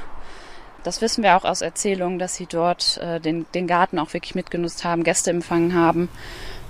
Das 0.84 1.02
wissen 1.02 1.24
wir 1.24 1.38
auch 1.38 1.46
aus 1.46 1.62
Erzählungen, 1.62 2.18
dass 2.18 2.36
sie 2.36 2.48
dort 2.48 2.98
äh, 2.98 3.20
den, 3.20 3.46
den 3.54 3.68
Garten 3.68 4.00
auch 4.00 4.14
wirklich 4.14 4.36
mitgenutzt 4.36 4.84
haben, 4.84 5.04
Gäste 5.04 5.30
empfangen 5.30 5.76
haben. 5.76 6.10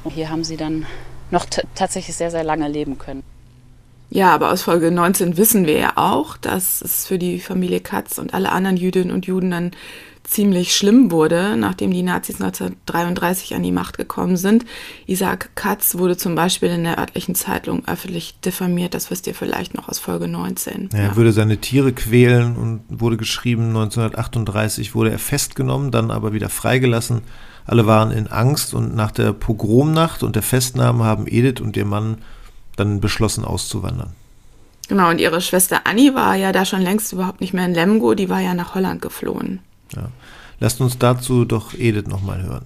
Und 0.03 0.11
hier 0.11 0.29
haben 0.29 0.43
sie 0.43 0.57
dann 0.57 0.85
noch 1.29 1.45
tatsächlich 1.75 2.15
sehr, 2.15 2.31
sehr 2.31 2.43
lange 2.43 2.67
leben 2.67 2.97
können. 2.97 3.23
Ja, 4.13 4.35
aber 4.35 4.51
aus 4.51 4.63
Folge 4.63 4.91
19 4.91 5.37
wissen 5.37 5.65
wir 5.65 5.77
ja 5.77 5.93
auch, 5.95 6.35
dass 6.35 6.81
es 6.81 7.07
für 7.07 7.17
die 7.17 7.39
Familie 7.39 7.79
Katz 7.79 8.17
und 8.17 8.33
alle 8.33 8.51
anderen 8.51 8.75
Jüdinnen 8.75 9.11
und 9.11 9.25
Juden 9.25 9.51
dann 9.51 9.71
ziemlich 10.23 10.75
schlimm 10.75 11.11
wurde, 11.11 11.55
nachdem 11.55 11.91
die 11.91 12.03
Nazis 12.03 12.41
1933 12.41 13.55
an 13.55 13.63
die 13.63 13.71
Macht 13.71 13.97
gekommen 13.97 14.35
sind. 14.35 14.65
Isaac 15.07 15.51
Katz 15.55 15.95
wurde 15.97 16.17
zum 16.17 16.35
Beispiel 16.35 16.69
in 16.69 16.83
der 16.83 16.99
örtlichen 16.99 17.35
Zeitung 17.35 17.87
öffentlich 17.87 18.37
diffamiert, 18.41 18.93
das 18.93 19.11
wisst 19.11 19.27
ihr 19.27 19.33
vielleicht 19.33 19.75
noch 19.75 19.87
aus 19.87 19.99
Folge 19.99 20.27
19. 20.27 20.89
Er 20.93 21.03
ja. 21.03 21.15
würde 21.15 21.31
seine 21.31 21.57
Tiere 21.57 21.93
quälen 21.93 22.57
und 22.57 22.81
wurde 22.89 23.15
geschrieben, 23.15 23.67
1938 23.67 24.93
wurde 24.93 25.11
er 25.11 25.19
festgenommen, 25.19 25.89
dann 25.91 26.11
aber 26.11 26.33
wieder 26.33 26.49
freigelassen. 26.49 27.21
Alle 27.65 27.87
waren 27.87 28.11
in 28.11 28.27
Angst 28.27 28.73
und 28.73 28.93
nach 28.93 29.11
der 29.11 29.31
Pogromnacht 29.31 30.21
und 30.21 30.35
der 30.35 30.43
Festnahme 30.43 31.05
haben 31.05 31.27
Edith 31.27 31.61
und 31.61 31.77
ihr 31.77 31.85
Mann 31.85 32.17
dann 32.81 32.99
beschlossen 32.99 33.45
auszuwandern. 33.45 34.13
Genau, 34.87 35.09
und 35.09 35.19
ihre 35.19 35.39
Schwester 35.39 35.81
Annie 35.85 36.13
war 36.15 36.35
ja 36.35 36.51
da 36.51 36.65
schon 36.65 36.81
längst 36.81 37.13
überhaupt 37.13 37.39
nicht 37.39 37.53
mehr 37.53 37.65
in 37.65 37.73
Lemgo, 37.73 38.13
die 38.13 38.29
war 38.29 38.39
ja 38.39 38.53
nach 38.53 38.75
Holland 38.75 39.01
geflohen. 39.01 39.59
Ja. 39.95 40.09
Lasst 40.59 40.81
uns 40.81 40.97
dazu 40.97 41.45
doch 41.45 41.73
Edith 41.73 42.07
nochmal 42.07 42.43
hören. 42.43 42.65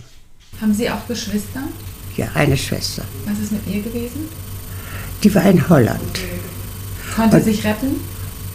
Haben 0.60 0.74
Sie 0.74 0.90
auch 0.90 1.08
Geschwister? 1.08 1.64
Ja, 2.18 2.28
eine 2.34 2.58
Schwester. 2.58 3.04
Was 3.26 3.40
ist 3.40 3.52
mit 3.52 3.68
ihr 3.68 3.82
gewesen? 3.82 4.30
Die 5.24 5.34
war 5.36 5.44
in 5.44 5.68
Holland. 5.70 6.20
Konnte 7.16 7.38
und, 7.38 7.44
sich 7.44 7.64
retten? 7.64 8.00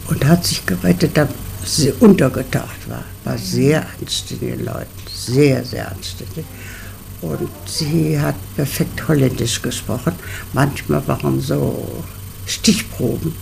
Und 0.07 0.25
hat 0.25 0.43
sich 0.43 0.65
gerettet, 0.65 1.11
da 1.15 1.27
sie 1.63 1.91
untergetaucht 1.93 2.89
war. 2.89 3.03
War 3.23 3.37
sehr 3.37 3.85
anständige 3.99 4.63
Leute. 4.63 4.87
Sehr, 5.13 5.63
sehr 5.63 5.91
anständig. 5.91 6.45
Und 7.21 7.49
sie 7.65 8.19
hat 8.19 8.35
perfekt 8.55 9.07
Holländisch 9.07 9.61
gesprochen. 9.61 10.13
Manchmal 10.53 11.07
waren 11.07 11.39
so 11.39 12.03
Stichproben 12.45 13.35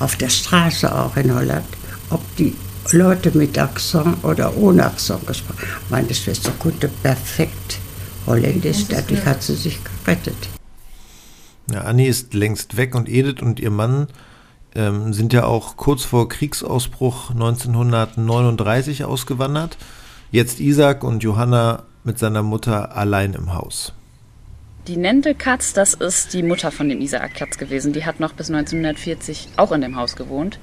auf 0.00 0.16
der 0.16 0.28
Straße 0.28 0.92
auch 0.92 1.16
in 1.16 1.34
Holland, 1.34 1.66
ob 2.10 2.20
die 2.36 2.54
Leute 2.90 3.36
mit 3.36 3.56
Akzent 3.58 4.24
oder 4.24 4.56
ohne 4.56 4.84
Akzent 4.84 5.26
gesprochen. 5.26 5.58
Meine 5.88 6.12
Schwester 6.12 6.52
konnte 6.58 6.88
perfekt 6.88 7.78
Holländisch, 8.26 8.86
dadurch 8.88 9.24
hat 9.24 9.42
sie 9.42 9.54
sich 9.54 9.78
gerettet. 10.04 10.36
Ja, 11.70 11.82
Annie 11.82 12.08
ist 12.08 12.34
längst 12.34 12.76
weg 12.76 12.94
und 12.94 13.08
Edith 13.08 13.40
und 13.40 13.60
ihr 13.60 13.70
Mann 13.70 14.08
ähm, 14.74 15.12
sind 15.12 15.32
ja 15.32 15.44
auch 15.44 15.76
kurz 15.76 16.04
vor 16.04 16.28
Kriegsausbruch 16.28 17.30
1939 17.30 19.04
ausgewandert. 19.04 19.78
Jetzt 20.30 20.60
Isaac 20.60 21.04
und 21.04 21.22
Johanna 21.22 21.84
mit 22.04 22.18
seiner 22.18 22.42
Mutter 22.42 22.96
allein 22.96 23.34
im 23.34 23.54
Haus. 23.54 23.92
Die 24.88 24.96
Nente 24.96 25.34
Katz, 25.36 25.72
das 25.72 25.94
ist 25.94 26.34
die 26.34 26.42
Mutter 26.42 26.72
von 26.72 26.88
dem 26.88 27.00
Isaac 27.00 27.34
Katz 27.34 27.56
gewesen. 27.56 27.92
Die 27.92 28.04
hat 28.04 28.18
noch 28.18 28.32
bis 28.32 28.50
1940 28.50 29.50
auch 29.56 29.70
in 29.70 29.80
dem 29.80 29.94
Haus 29.94 30.16
gewohnt 30.16 30.58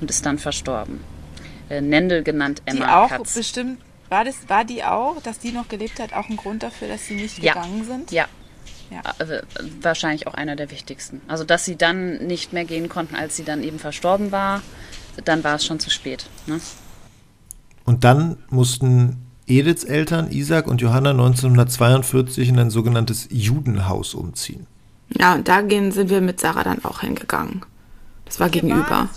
und 0.00 0.10
ist 0.10 0.26
dann 0.26 0.38
verstorben. 0.38 1.00
Äh, 1.70 1.80
Nendel 1.80 2.22
genannt 2.22 2.60
Emma 2.66 2.84
die 2.84 2.92
auch 2.92 3.08
Katz. 3.08 3.34
bestimmt, 3.34 3.80
war, 4.10 4.24
das, 4.24 4.48
war 4.48 4.66
die 4.66 4.84
auch, 4.84 5.22
dass 5.22 5.38
die 5.38 5.52
noch 5.52 5.68
gelebt 5.68 5.98
hat, 6.00 6.12
auch 6.12 6.28
ein 6.28 6.36
Grund 6.36 6.62
dafür, 6.62 6.88
dass 6.88 7.06
sie 7.06 7.14
nicht 7.14 7.42
ja. 7.42 7.54
gegangen 7.54 7.84
sind? 7.84 8.12
Ja. 8.12 8.26
ja. 8.90 9.00
Also, 9.18 9.36
wahrscheinlich 9.80 10.26
auch 10.26 10.34
einer 10.34 10.54
der 10.54 10.70
wichtigsten. 10.70 11.22
Also, 11.26 11.44
dass 11.44 11.64
sie 11.64 11.76
dann 11.76 12.26
nicht 12.26 12.52
mehr 12.52 12.66
gehen 12.66 12.90
konnten, 12.90 13.14
als 13.14 13.36
sie 13.36 13.44
dann 13.44 13.62
eben 13.62 13.78
verstorben 13.78 14.32
war, 14.32 14.60
dann 15.24 15.42
war 15.44 15.54
es 15.54 15.64
schon 15.64 15.80
zu 15.80 15.88
spät. 15.88 16.26
Ne? 16.46 16.60
Und 17.86 18.04
dann 18.04 18.36
mussten 18.50 19.31
Ediths 19.52 19.84
Eltern, 19.84 20.30
Isaac 20.30 20.66
und 20.66 20.80
Johanna, 20.80 21.10
1942 21.10 22.48
in 22.48 22.58
ein 22.58 22.70
sogenanntes 22.70 23.28
Judenhaus 23.30 24.14
umziehen. 24.14 24.66
Ja, 25.18 25.34
und 25.34 25.46
da 25.46 25.60
sind 25.68 26.08
wir 26.08 26.22
mit 26.22 26.40
Sarah 26.40 26.64
dann 26.64 26.82
auch 26.84 27.00
hingegangen. 27.00 27.62
Das 28.24 28.40
war 28.40 28.48
Hier 28.48 28.62
gegenüber. 28.62 28.88
War 28.88 29.08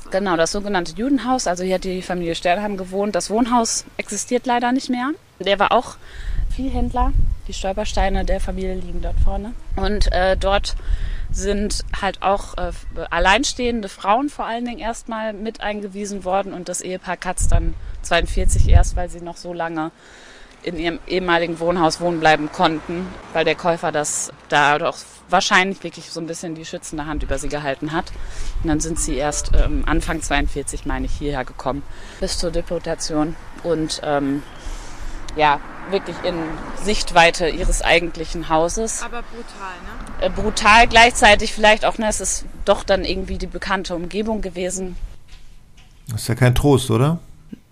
das 0.00 0.12
genau, 0.12 0.36
das 0.36 0.52
sogenannte 0.52 0.94
Judenhaus. 0.94 1.48
Also 1.48 1.64
hier 1.64 1.74
hat 1.74 1.84
die 1.84 2.00
Familie 2.02 2.36
Sterlheim 2.36 2.76
gewohnt. 2.76 3.16
Das 3.16 3.28
Wohnhaus 3.28 3.84
existiert 3.96 4.46
leider 4.46 4.70
nicht 4.70 4.88
mehr. 4.88 5.10
Der 5.40 5.58
war 5.58 5.72
auch 5.72 5.96
Viehhändler. 6.54 7.12
Die 7.48 7.52
Stolpersteine 7.52 8.24
der 8.24 8.38
Familie 8.38 8.76
liegen 8.76 9.02
dort 9.02 9.18
vorne. 9.18 9.52
Und 9.74 10.12
äh, 10.12 10.36
dort 10.36 10.76
sind 11.32 11.84
halt 12.00 12.22
auch 12.22 12.56
äh, 12.56 12.70
alleinstehende 13.10 13.88
Frauen 13.88 14.28
vor 14.28 14.44
allen 14.44 14.64
Dingen 14.64 14.78
erstmal 14.78 15.32
mit 15.32 15.60
eingewiesen 15.60 16.24
worden 16.24 16.52
und 16.52 16.68
das 16.68 16.82
Ehepaar 16.82 17.16
Katz 17.16 17.48
dann 17.48 17.74
42 18.02 18.68
erst, 18.68 18.96
weil 18.96 19.08
sie 19.08 19.20
noch 19.20 19.36
so 19.36 19.52
lange 19.52 19.90
in 20.62 20.78
ihrem 20.78 21.00
ehemaligen 21.06 21.58
Wohnhaus 21.58 22.00
wohnen 22.00 22.20
bleiben 22.20 22.50
konnten, 22.52 23.06
weil 23.32 23.44
der 23.44 23.54
Käufer 23.56 23.90
das 23.90 24.32
da 24.48 24.78
doch 24.78 24.96
wahrscheinlich 25.28 25.82
wirklich 25.82 26.10
so 26.10 26.20
ein 26.20 26.26
bisschen 26.26 26.54
die 26.54 26.64
schützende 26.64 27.06
Hand 27.06 27.22
über 27.22 27.38
sie 27.38 27.48
gehalten 27.48 27.92
hat. 27.92 28.12
Und 28.62 28.68
dann 28.68 28.80
sind 28.80 28.98
sie 28.98 29.16
erst 29.16 29.52
ähm, 29.54 29.82
Anfang 29.86 30.22
42, 30.22 30.86
meine 30.86 31.06
ich, 31.06 31.12
hierher 31.12 31.44
gekommen, 31.44 31.82
bis 32.20 32.38
zur 32.38 32.50
Deportation. 32.50 33.34
Und 33.64 34.00
ähm, 34.04 34.42
ja, 35.34 35.60
wirklich 35.90 36.16
in 36.24 36.34
Sichtweite 36.82 37.48
ihres 37.48 37.82
eigentlichen 37.82 38.48
Hauses. 38.48 39.02
Aber 39.02 39.22
brutal, 39.22 39.74
ne? 40.20 40.26
Äh, 40.26 40.30
brutal 40.30 40.86
gleichzeitig 40.86 41.52
vielleicht 41.52 41.84
auch, 41.84 41.98
ne, 41.98 42.08
es 42.08 42.20
ist 42.20 42.44
doch 42.64 42.84
dann 42.84 43.04
irgendwie 43.04 43.38
die 43.38 43.46
bekannte 43.46 43.96
Umgebung 43.96 44.42
gewesen. 44.42 44.96
Das 46.08 46.22
ist 46.22 46.28
ja 46.28 46.34
kein 46.34 46.54
Trost, 46.54 46.90
oder? 46.90 47.18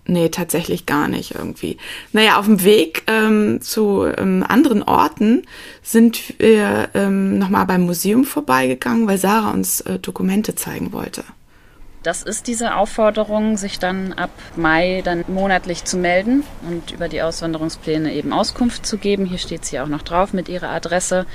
Nee, 0.05 0.29
tatsächlich 0.29 0.85
gar 0.85 1.07
nicht 1.07 1.35
irgendwie. 1.35 1.77
Naja, 2.11 2.39
auf 2.39 2.45
dem 2.45 2.63
Weg 2.63 3.03
ähm, 3.07 3.61
zu 3.61 4.05
ähm, 4.05 4.43
anderen 4.47 4.81
Orten 4.81 5.43
sind 5.83 6.39
wir 6.39 6.89
ähm, 6.95 7.37
nochmal 7.37 7.65
beim 7.65 7.81
Museum 7.81 8.23
vorbeigegangen, 8.23 9.07
weil 9.07 9.19
Sarah 9.19 9.51
uns 9.51 9.81
äh, 9.81 9.99
Dokumente 9.99 10.55
zeigen 10.55 10.91
wollte. 10.91 11.23
Das 12.03 12.23
ist 12.23 12.47
diese 12.47 12.75
Aufforderung, 12.75 13.57
sich 13.57 13.77
dann 13.77 14.13
ab 14.13 14.31
Mai 14.55 15.03
dann 15.05 15.23
monatlich 15.27 15.83
zu 15.83 15.97
melden 15.97 16.43
und 16.67 16.91
über 16.91 17.07
die 17.07 17.21
Auswanderungspläne 17.21 18.11
eben 18.13 18.33
Auskunft 18.33 18.87
zu 18.87 18.97
geben. 18.97 19.25
Hier 19.25 19.37
steht 19.37 19.65
sie 19.65 19.79
auch 19.79 19.87
noch 19.87 20.01
drauf 20.01 20.33
mit 20.33 20.49
ihrer 20.49 20.69
Adresse. 20.69 21.27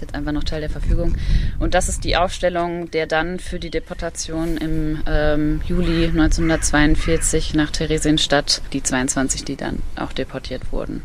Ist 0.00 0.06
jetzt 0.06 0.14
einfach 0.14 0.32
noch 0.32 0.44
Teil 0.44 0.62
der 0.62 0.70
Verfügung. 0.70 1.14
Und 1.58 1.74
das 1.74 1.90
ist 1.90 2.04
die 2.04 2.16
Aufstellung 2.16 2.90
der 2.90 3.06
dann 3.06 3.38
für 3.38 3.58
die 3.58 3.68
Deportation 3.68 4.56
im 4.56 5.02
ähm, 5.06 5.60
Juli 5.66 6.06
1942 6.06 7.52
nach 7.52 7.70
Theresienstadt, 7.70 8.62
die 8.72 8.82
22, 8.82 9.44
die 9.44 9.56
dann 9.56 9.82
auch 9.96 10.14
deportiert 10.14 10.72
wurden. 10.72 11.02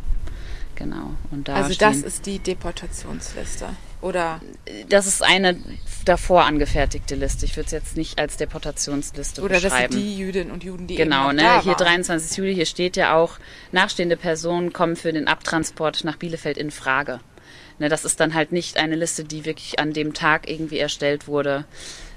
Genau. 0.75 1.11
Und 1.29 1.49
da 1.49 1.55
also 1.55 1.73
das 1.77 1.97
ist 1.97 2.25
die 2.25 2.39
Deportationsliste. 2.39 3.65
Oder? 3.99 4.39
Das 4.87 5.07
ist 5.07 5.21
eine 5.21 5.57
davor 6.05 6.45
angefertigte 6.45 7.15
Liste. 7.15 7.45
Ich 7.45 7.57
würde 7.57 7.65
es 7.65 7.71
jetzt 7.73 7.97
nicht 7.97 8.17
als 8.17 8.37
Deportationsliste 8.37 9.41
Oder 9.41 9.55
beschreiben. 9.55 9.75
Oder 9.75 9.87
das 9.87 9.93
sind 9.93 10.01
die 10.01 10.17
Jüdinnen 10.17 10.51
und 10.51 10.63
Juden, 10.63 10.87
die 10.87 10.95
Genau, 10.95 11.29
eben 11.29 11.37
ne? 11.37 11.61
Hier 11.63 11.73
waren. 11.73 11.85
23. 11.85 12.37
Juli, 12.37 12.55
hier 12.55 12.65
steht 12.65 12.95
ja 12.95 13.15
auch, 13.15 13.39
nachstehende 13.73 14.15
Personen 14.15 14.71
kommen 14.71 14.95
für 14.95 15.11
den 15.11 15.27
Abtransport 15.27 16.05
nach 16.05 16.15
Bielefeld 16.15 16.57
in 16.57 16.71
Frage. 16.71 17.19
Ne, 17.79 17.89
das 17.89 18.05
ist 18.05 18.19
dann 18.19 18.33
halt 18.33 18.51
nicht 18.51 18.77
eine 18.77 18.95
Liste, 18.95 19.23
die 19.23 19.45
wirklich 19.45 19.79
an 19.79 19.93
dem 19.93 20.13
Tag 20.13 20.49
irgendwie 20.49 20.79
erstellt 20.79 21.27
wurde. 21.27 21.65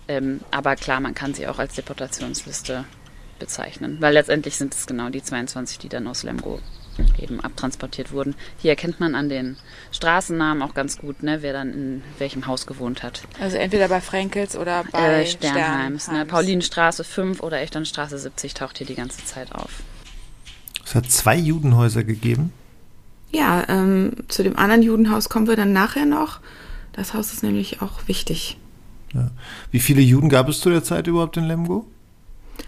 Ähm, 0.07 0.41
aber 0.51 0.77
klar, 0.77 1.01
man 1.01 1.15
kann 1.15 1.35
sie 1.35 1.47
auch 1.47 1.59
als 1.59 1.75
Deportationsliste 1.75 2.85
bezeichnen, 3.39 3.99
weil 4.01 4.15
letztendlich 4.15 4.57
sind 4.57 4.75
es 4.75 4.87
genau 4.87 5.11
die 5.11 5.23
22, 5.23 5.79
die 5.79 5.89
dann 5.89 6.07
aus 6.07 6.23
Lemgo 6.23 6.61
eben 7.19 7.41
abtransportiert 7.41 8.13
wurden. 8.13 8.35
Hier 8.59 8.71
erkennt 8.71 8.99
man 9.01 9.15
an 9.15 9.29
den 9.29 9.57
Straßennamen 9.93 10.63
auch 10.63 10.75
ganz 10.75 10.99
gut, 10.99 11.23
ne, 11.23 11.43
wer 11.43 11.53
dann 11.53 11.73
in 11.73 12.03
welchem 12.19 12.47
Haus 12.47 12.67
gewohnt 12.67 13.03
hat. 13.03 13.23
Also 13.41 13.57
entweder 13.57 13.89
bei 13.89 14.01
Frenkels 14.01 14.57
oder 14.57 14.85
bei 14.91 15.23
äh, 15.23 15.27
Sternheims. 15.27 16.05
Sternheims. 16.05 16.09
Ne, 16.09 16.27
Paulinenstraße 16.27 17.05
5 17.05 17.41
oder 17.41 17.61
Echternstraße 17.61 18.19
70 18.19 18.55
taucht 18.55 18.79
hier 18.79 18.87
die 18.87 18.97
ganze 18.97 19.25
Zeit 19.25 19.53
auf. 19.53 19.71
Es 20.85 20.95
hat 20.95 21.11
zwei 21.11 21.37
Judenhäuser 21.37 22.03
gegeben. 22.03 22.53
Ja, 23.31 23.65
ähm, 23.69 24.13
zu 24.29 24.43
dem 24.43 24.57
anderen 24.57 24.83
Judenhaus 24.83 25.29
kommen 25.29 25.47
wir 25.47 25.57
dann 25.57 25.73
nachher 25.73 26.07
noch. 26.07 26.41
Das 26.93 27.15
Haus 27.15 27.33
ist 27.33 27.43
nämlich 27.43 27.83
auch 27.83 28.07
wichtig. 28.07 28.57
Ja. 29.15 29.31
Wie 29.71 29.81
viele 29.81 30.01
Juden 30.01 30.29
gab 30.29 30.49
es 30.49 30.61
zu 30.61 30.71
der 30.71 30.83
Zeit 30.83 31.07
überhaupt 31.07 31.37
in 31.37 31.45
Lemgo? 31.45 31.87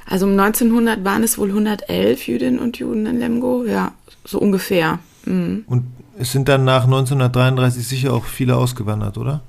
Also 0.06 0.26
um 0.26 0.32
1900 0.32 1.04
waren 1.04 1.22
es 1.22 1.38
wohl 1.38 1.48
111 1.48 2.26
Jüdinnen 2.26 2.58
und 2.58 2.78
Juden 2.78 3.06
in 3.06 3.18
Lemgo, 3.18 3.64
ja, 3.64 3.92
so 4.24 4.38
ungefähr. 4.38 4.98
Mhm. 5.24 5.64
Und 5.66 5.84
es 6.18 6.32
sind 6.32 6.48
dann 6.48 6.64
nach 6.64 6.84
1933 6.84 7.86
sicher 7.86 8.12
auch 8.12 8.24
viele 8.24 8.56
ausgewandert, 8.56 9.18
oder? 9.18 9.42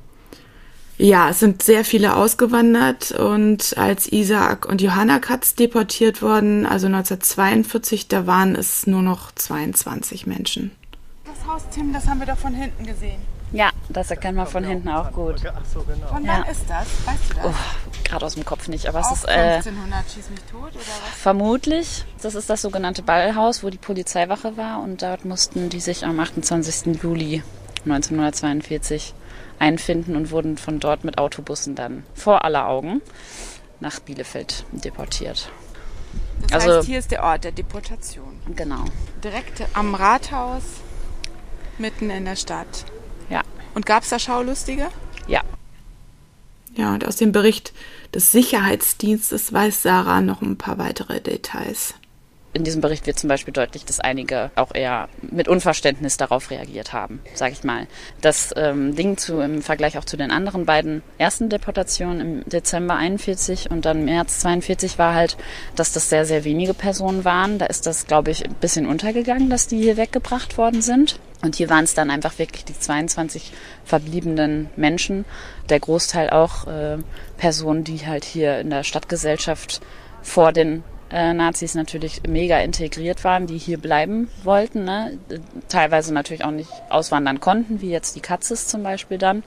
Ja, 0.98 1.30
es 1.30 1.40
sind 1.40 1.64
sehr 1.64 1.84
viele 1.84 2.16
ausgewandert 2.16 3.12
und 3.12 3.76
als 3.78 4.12
Isaac 4.12 4.68
und 4.68 4.82
Johanna 4.82 5.18
Katz 5.18 5.56
deportiert 5.56 6.22
wurden, 6.22 6.66
also 6.66 6.86
1942, 6.88 8.08
da 8.08 8.28
waren 8.28 8.56
es 8.56 8.86
nur 8.86 9.02
noch 9.02 9.32
22 9.32 10.28
Menschen. 10.28 10.72
Das 11.54 11.64
Haus, 11.64 11.70
Tim, 11.74 11.92
das 11.94 12.08
haben 12.08 12.20
wir 12.20 12.28
doch 12.28 12.38
von 12.38 12.54
hinten 12.54 12.86
gesehen. 12.86 13.22
Ja, 13.52 13.72
das 13.90 14.10
erkennt 14.10 14.38
man 14.38 14.48
von 14.48 14.64
hinten 14.64 14.88
auch 14.88 15.12
gut. 15.12 15.42
Von 15.42 16.24
Ja. 16.26 16.44
wann 16.44 16.46
ist 16.52 16.64
das? 16.70 16.88
Weißt 17.06 17.30
du 17.30 17.34
das? 17.36 17.46
Oh, 17.46 17.54
Gerade 18.06 18.26
aus 18.26 18.36
dem 18.36 18.46
Kopf 18.46 18.68
nicht, 18.70 18.88
aber 18.88 19.00
es 19.02 19.08
Auch 19.08 19.12
ist 19.14 19.26
äh, 19.28 19.32
1500 19.56 20.06
schieß 20.10 20.30
mich 20.30 20.40
tot 20.50 20.70
oder 20.70 20.76
was? 20.76 21.18
vermutlich, 21.22 22.06
das 22.22 22.36
ist 22.36 22.50
das 22.50 22.62
sogenannte 22.62 23.04
Ballhaus, 23.04 23.64
wo 23.64 23.70
die 23.70 23.78
Polizeiwache 23.78 24.56
war 24.56 24.82
und 24.82 25.02
dort 25.02 25.26
mussten 25.26 25.68
die 25.70 25.82
sich 25.82 26.06
am 26.06 26.20
28. 26.20 27.02
Juli 27.04 27.44
1942 27.84 29.14
einfinden 29.60 30.16
und 30.16 30.32
wurden 30.32 30.58
von 30.58 30.80
dort 30.80 31.04
mit 31.04 31.18
Autobussen 31.18 31.76
dann 31.76 32.04
vor 32.14 32.46
aller 32.46 32.68
Augen 32.68 33.02
nach 33.82 34.00
Bielefeld 34.00 34.64
deportiert. 34.72 35.50
Das 36.44 36.54
Also- 36.66 36.78
heißt, 36.78 36.88
hier 36.88 37.00
ist 37.00 37.12
der 37.12 37.24
Ort 37.24 37.44
der 37.44 37.52
Deportation. 37.52 38.40
Genau. 38.56 38.86
Direkt 39.24 39.64
am 39.74 39.96
Rathaus, 39.96 40.64
mitten 41.78 42.10
in 42.10 42.26
der 42.26 42.36
Stadt. 42.36 42.86
Ja. 43.30 43.42
Und 43.74 43.86
gab 43.86 44.04
es 44.04 44.10
da 44.10 44.20
Schaulustige? 44.20 44.90
Ja. 45.28 45.42
Ja, 46.76 46.94
und 46.94 47.06
aus 47.06 47.18
dem 47.18 47.32
Bericht 47.32 47.74
des 48.14 48.32
Sicherheitsdienstes 48.32 49.52
weiß 49.52 49.84
Sarah 49.84 50.22
noch 50.22 50.42
ein 50.42 50.58
paar 50.58 50.78
weitere 50.78 51.20
Details. 51.20 51.96
In 52.54 52.66
diesem 52.66 52.82
Bericht 52.82 53.08
wird 53.08 53.18
zum 53.18 53.30
Beispiel 53.30 53.54
deutlich, 53.54 53.86
dass 53.86 54.02
einige 54.02 54.52
auch 54.56 54.76
eher 54.76 55.08
mit 55.22 55.48
Unverständnis 55.48 56.18
darauf 56.18 56.52
reagiert 56.52 56.92
haben, 56.92 57.22
sage 57.34 57.54
ich 57.54 57.64
mal. 57.64 57.88
Das 58.20 58.54
ähm, 58.58 58.94
Ding 58.94 59.16
zu, 59.18 59.40
im 59.40 59.62
Vergleich 59.62 59.98
auch 59.98 60.04
zu 60.04 60.18
den 60.18 60.32
anderen 60.32 60.66
beiden 60.66 61.02
ersten 61.18 61.48
Deportationen 61.48 62.20
im 62.20 62.50
Dezember 62.50 62.96
41 62.96 63.72
und 63.72 63.86
dann 63.86 64.04
März 64.04 64.40
42 64.42 65.00
war 65.00 65.16
halt, 65.16 65.38
dass 65.78 65.94
das 65.94 66.10
sehr, 66.10 66.26
sehr 66.26 66.44
wenige 66.44 66.74
Personen 66.74 67.24
waren. 67.24 67.58
Da 67.58 67.68
ist 67.68 67.86
das, 67.86 68.06
glaube 68.06 68.32
ich, 68.32 68.46
ein 68.46 68.56
bisschen 68.56 68.86
untergegangen, 68.86 69.50
dass 69.50 69.68
die 69.68 69.78
hier 69.78 69.96
weggebracht 69.96 70.58
worden 70.58 70.82
sind. 70.82 71.20
Und 71.44 71.56
hier 71.56 71.70
waren 71.70 71.84
es 71.84 71.94
dann 71.94 72.12
einfach 72.12 72.38
wirklich 72.38 72.66
die 72.66 72.78
22 72.78 73.52
verbliebenen 73.84 74.70
Menschen, 74.76 75.26
der 75.70 75.80
Großteil 75.80 76.30
auch 76.30 76.68
äh, 76.68 76.98
Personen, 77.38 77.84
die 77.84 78.06
halt 78.06 78.24
hier 78.24 78.60
in 78.60 78.70
der 78.70 78.84
Stadtgesellschaft 78.84 79.82
vor 80.22 80.52
den 80.52 80.84
äh, 81.12 81.34
Nazis 81.34 81.76
natürlich 81.76 82.22
mega 82.28 82.60
integriert 82.60 83.24
waren, 83.24 83.48
die 83.48 83.58
hier 83.58 83.78
bleiben 83.78 84.30
wollten, 84.44 84.86
ne? 84.86 85.18
teilweise 85.68 86.14
natürlich 86.14 86.46
auch 86.46 86.52
nicht 86.52 86.72
auswandern 86.90 87.40
konnten, 87.40 87.82
wie 87.82 87.90
jetzt 87.90 88.16
die 88.16 88.22
Katzes 88.22 88.68
zum 88.68 88.84
Beispiel 88.84 89.18
dann. 89.18 89.44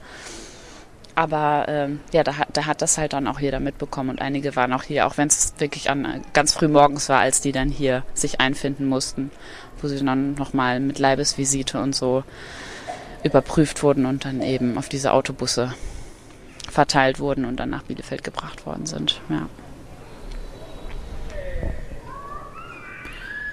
Aber 1.15 1.65
ähm, 1.69 2.01
ja, 2.11 2.23
da 2.23 2.37
hat, 2.37 2.49
da 2.51 2.65
hat 2.65 2.81
das 2.81 2.97
halt 2.97 3.13
dann 3.13 3.27
auch 3.27 3.39
jeder 3.39 3.61
mitbekommen 3.61 4.09
und 4.09 4.21
einige 4.21 4.55
waren 4.57 4.73
auch 4.73 4.83
hier, 4.83 5.07
auch 5.07 5.17
wenn 5.17 5.29
es 5.29 5.53
wirklich 5.57 5.89
an, 5.89 6.21
ganz 6.33 6.53
früh 6.53 6.67
morgens 6.67 7.07
war, 7.07 7.21
als 7.21 7.39
die 7.39 7.53
dann 7.53 7.69
hier 7.69 8.03
sich 8.13 8.41
einfinden 8.41 8.85
mussten, 8.85 9.31
wo 9.85 9.87
sie 9.87 10.03
dann 10.03 10.33
nochmal 10.33 10.79
mit 10.79 10.97
Leibesvisite 10.97 11.79
und 11.79 11.93
so 11.93 12.23
überprüft 13.23 13.83
wurden 13.83 14.07
und 14.07 14.25
dann 14.25 14.41
eben 14.41 14.79
auf 14.79 14.89
diese 14.89 15.13
Autobusse 15.13 15.75
verteilt 16.71 17.19
wurden 17.19 17.45
und 17.45 17.57
dann 17.57 17.69
nach 17.69 17.83
Bielefeld 17.83 18.23
gebracht 18.23 18.65
worden 18.65 18.87
sind. 18.87 19.21
Ja. 19.29 19.47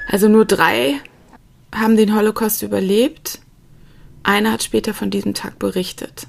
Also 0.09 0.29
nur 0.29 0.47
drei 0.47 1.01
haben 1.75 1.99
den 1.99 2.15
Holocaust 2.15 2.63
überlebt. 2.63 3.41
Einer 4.23 4.53
hat 4.53 4.63
später 4.63 4.95
von 4.95 5.11
diesem 5.11 5.35
Tag 5.35 5.59
berichtet. 5.59 6.27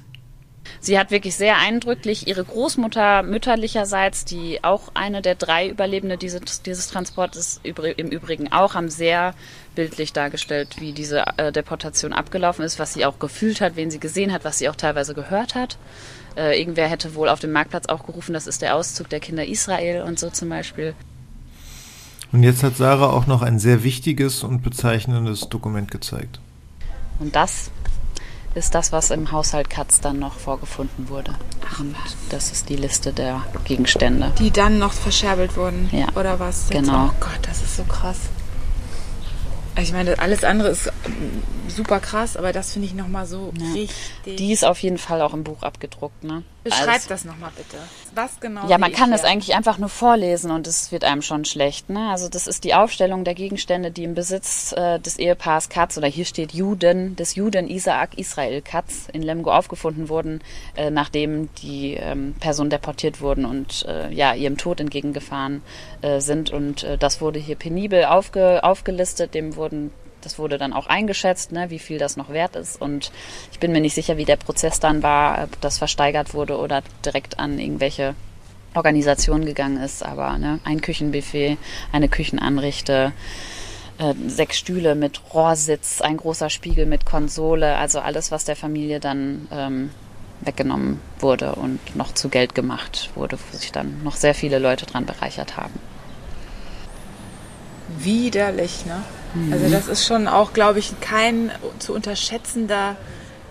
Sie 0.84 0.98
hat 0.98 1.10
wirklich 1.10 1.34
sehr 1.34 1.56
eindrücklich 1.56 2.28
ihre 2.28 2.44
Großmutter 2.44 3.22
mütterlicherseits, 3.22 4.26
die 4.26 4.62
auch 4.62 4.90
eine 4.92 5.22
der 5.22 5.34
drei 5.34 5.66
Überlebende 5.66 6.18
dieses, 6.18 6.60
dieses 6.60 6.88
Transportes 6.88 7.58
im 7.62 8.08
Übrigen 8.10 8.52
auch, 8.52 8.74
haben 8.74 8.90
sehr 8.90 9.32
bildlich 9.74 10.12
dargestellt, 10.12 10.76
wie 10.80 10.92
diese 10.92 11.24
äh, 11.38 11.52
Deportation 11.52 12.12
abgelaufen 12.12 12.66
ist, 12.66 12.78
was 12.78 12.92
sie 12.92 13.06
auch 13.06 13.18
gefühlt 13.18 13.62
hat, 13.62 13.76
wen 13.76 13.90
sie 13.90 13.98
gesehen 13.98 14.30
hat, 14.30 14.44
was 14.44 14.58
sie 14.58 14.68
auch 14.68 14.76
teilweise 14.76 15.14
gehört 15.14 15.54
hat. 15.54 15.78
Äh, 16.36 16.60
irgendwer 16.60 16.86
hätte 16.86 17.14
wohl 17.14 17.30
auf 17.30 17.40
dem 17.40 17.52
Marktplatz 17.52 17.86
auch 17.86 18.04
gerufen, 18.04 18.34
das 18.34 18.46
ist 18.46 18.60
der 18.60 18.76
Auszug 18.76 19.08
der 19.08 19.20
Kinder 19.20 19.46
Israel 19.46 20.02
und 20.02 20.18
so 20.18 20.28
zum 20.28 20.50
Beispiel. 20.50 20.92
Und 22.30 22.42
jetzt 22.42 22.62
hat 22.62 22.76
Sarah 22.76 23.08
auch 23.08 23.26
noch 23.26 23.40
ein 23.40 23.58
sehr 23.58 23.84
wichtiges 23.84 24.42
und 24.42 24.62
bezeichnendes 24.62 25.48
Dokument 25.48 25.90
gezeigt. 25.90 26.40
Und 27.20 27.34
das 27.34 27.70
ist 28.54 28.74
das, 28.74 28.92
was 28.92 29.10
im 29.10 29.32
Haushalt 29.32 29.68
Katz 29.70 30.00
dann 30.00 30.18
noch 30.18 30.34
vorgefunden 30.38 31.08
wurde. 31.08 31.34
Und 31.80 31.96
das 32.30 32.52
ist 32.52 32.68
die 32.68 32.76
Liste 32.76 33.12
der 33.12 33.42
Gegenstände. 33.64 34.32
Die 34.38 34.50
dann 34.50 34.78
noch 34.78 34.92
verscherbelt 34.92 35.56
wurden? 35.56 35.88
Ja. 35.92 36.06
Oder 36.14 36.38
was? 36.38 36.68
Genau. 36.70 37.06
Oh 37.10 37.14
Gott, 37.20 37.40
das 37.42 37.62
ist 37.62 37.76
so 37.76 37.84
krass. 37.84 38.18
Ich 39.80 39.92
meine, 39.92 40.16
alles 40.20 40.44
andere 40.44 40.68
ist 40.68 40.86
ähm, 41.04 41.42
super 41.68 41.98
krass, 41.98 42.36
aber 42.36 42.52
das 42.52 42.72
finde 42.72 42.86
ich 42.86 42.94
nochmal 42.94 43.26
so 43.26 43.52
Ja. 43.58 43.72
richtig. 43.72 44.36
Die 44.36 44.52
ist 44.52 44.64
auf 44.64 44.78
jeden 44.80 44.98
Fall 44.98 45.20
auch 45.20 45.34
im 45.34 45.42
Buch 45.42 45.62
abgedruckt. 45.62 46.22
Ne? 46.22 46.44
Beschreib 46.64 46.88
Alles- 46.88 47.06
das 47.08 47.24
nochmal 47.26 47.50
bitte. 47.54 47.76
Was 48.14 48.40
genau? 48.40 48.66
Ja, 48.68 48.78
man 48.78 48.90
kann 48.90 49.12
es 49.12 49.22
eigentlich 49.22 49.54
einfach 49.54 49.76
nur 49.76 49.90
vorlesen 49.90 50.50
und 50.50 50.66
es 50.66 50.92
wird 50.92 51.04
einem 51.04 51.20
schon 51.20 51.44
schlecht. 51.44 51.90
Ne? 51.90 52.08
Also 52.08 52.30
das 52.30 52.46
ist 52.46 52.64
die 52.64 52.72
Aufstellung 52.72 53.22
der 53.24 53.34
Gegenstände, 53.34 53.90
die 53.90 54.04
im 54.04 54.14
Besitz 54.14 54.72
äh, 54.72 54.98
des 54.98 55.18
Ehepaars 55.18 55.68
Katz 55.68 55.98
oder 55.98 56.06
hier 56.08 56.24
steht 56.24 56.52
Juden, 56.52 57.16
des 57.16 57.34
Juden 57.34 57.68
Isaak 57.68 58.16
Israel 58.16 58.62
Katz 58.62 59.08
in 59.12 59.20
Lemgo 59.20 59.52
aufgefunden 59.52 60.08
wurden, 60.08 60.40
äh, 60.74 60.90
nachdem 60.90 61.50
die 61.56 61.94
ähm, 61.94 62.34
Personen 62.40 62.70
deportiert 62.70 63.20
wurden 63.20 63.44
und 63.44 63.84
äh, 63.86 64.10
ja 64.10 64.32
ihrem 64.32 64.56
Tod 64.56 64.80
entgegengefahren 64.80 65.60
äh, 66.00 66.20
sind. 66.20 66.50
Und 66.50 66.82
äh, 66.84 66.96
das 66.96 67.20
wurde 67.20 67.38
hier 67.38 67.56
penibel 67.56 68.06
aufge, 68.06 68.64
aufgelistet. 68.64 69.34
Dem 69.34 69.56
wurden 69.56 69.90
das 70.24 70.38
wurde 70.38 70.58
dann 70.58 70.72
auch 70.72 70.86
eingeschätzt, 70.86 71.52
ne, 71.52 71.70
wie 71.70 71.78
viel 71.78 71.98
das 71.98 72.16
noch 72.16 72.30
wert 72.30 72.56
ist. 72.56 72.80
Und 72.80 73.12
ich 73.52 73.58
bin 73.58 73.72
mir 73.72 73.80
nicht 73.80 73.94
sicher, 73.94 74.16
wie 74.16 74.24
der 74.24 74.36
Prozess 74.36 74.80
dann 74.80 75.02
war, 75.02 75.44
ob 75.44 75.60
das 75.60 75.78
versteigert 75.78 76.34
wurde 76.34 76.58
oder 76.58 76.82
direkt 77.04 77.38
an 77.38 77.58
irgendwelche 77.58 78.14
Organisationen 78.74 79.44
gegangen 79.44 79.82
ist. 79.82 80.04
Aber 80.04 80.38
ne, 80.38 80.60
ein 80.64 80.80
Küchenbuffet, 80.80 81.58
eine 81.92 82.08
Küchenanrichte, 82.08 83.12
äh, 83.98 84.14
sechs 84.26 84.58
Stühle 84.58 84.94
mit 84.94 85.20
Rohrsitz, 85.32 86.00
ein 86.00 86.16
großer 86.16 86.50
Spiegel 86.50 86.86
mit 86.86 87.06
Konsole, 87.06 87.76
also 87.76 88.00
alles, 88.00 88.30
was 88.30 88.44
der 88.44 88.56
Familie 88.56 88.98
dann 88.98 89.46
ähm, 89.52 89.90
weggenommen 90.40 91.00
wurde 91.20 91.54
und 91.54 91.96
noch 91.96 92.12
zu 92.12 92.28
Geld 92.28 92.54
gemacht 92.54 93.10
wurde, 93.14 93.38
wo 93.38 93.56
sich 93.56 93.72
dann 93.72 94.02
noch 94.02 94.16
sehr 94.16 94.34
viele 94.34 94.58
Leute 94.58 94.86
dran 94.86 95.06
bereichert 95.06 95.56
haben. 95.56 95.74
Widerlich, 97.98 98.86
ne? 98.86 99.02
Mhm. 99.34 99.52
Also 99.52 99.68
das 99.68 99.88
ist 99.88 100.06
schon 100.06 100.28
auch, 100.28 100.52
glaube 100.52 100.78
ich, 100.78 100.98
kein 101.00 101.50
zu 101.78 101.94
unterschätzender 101.94 102.96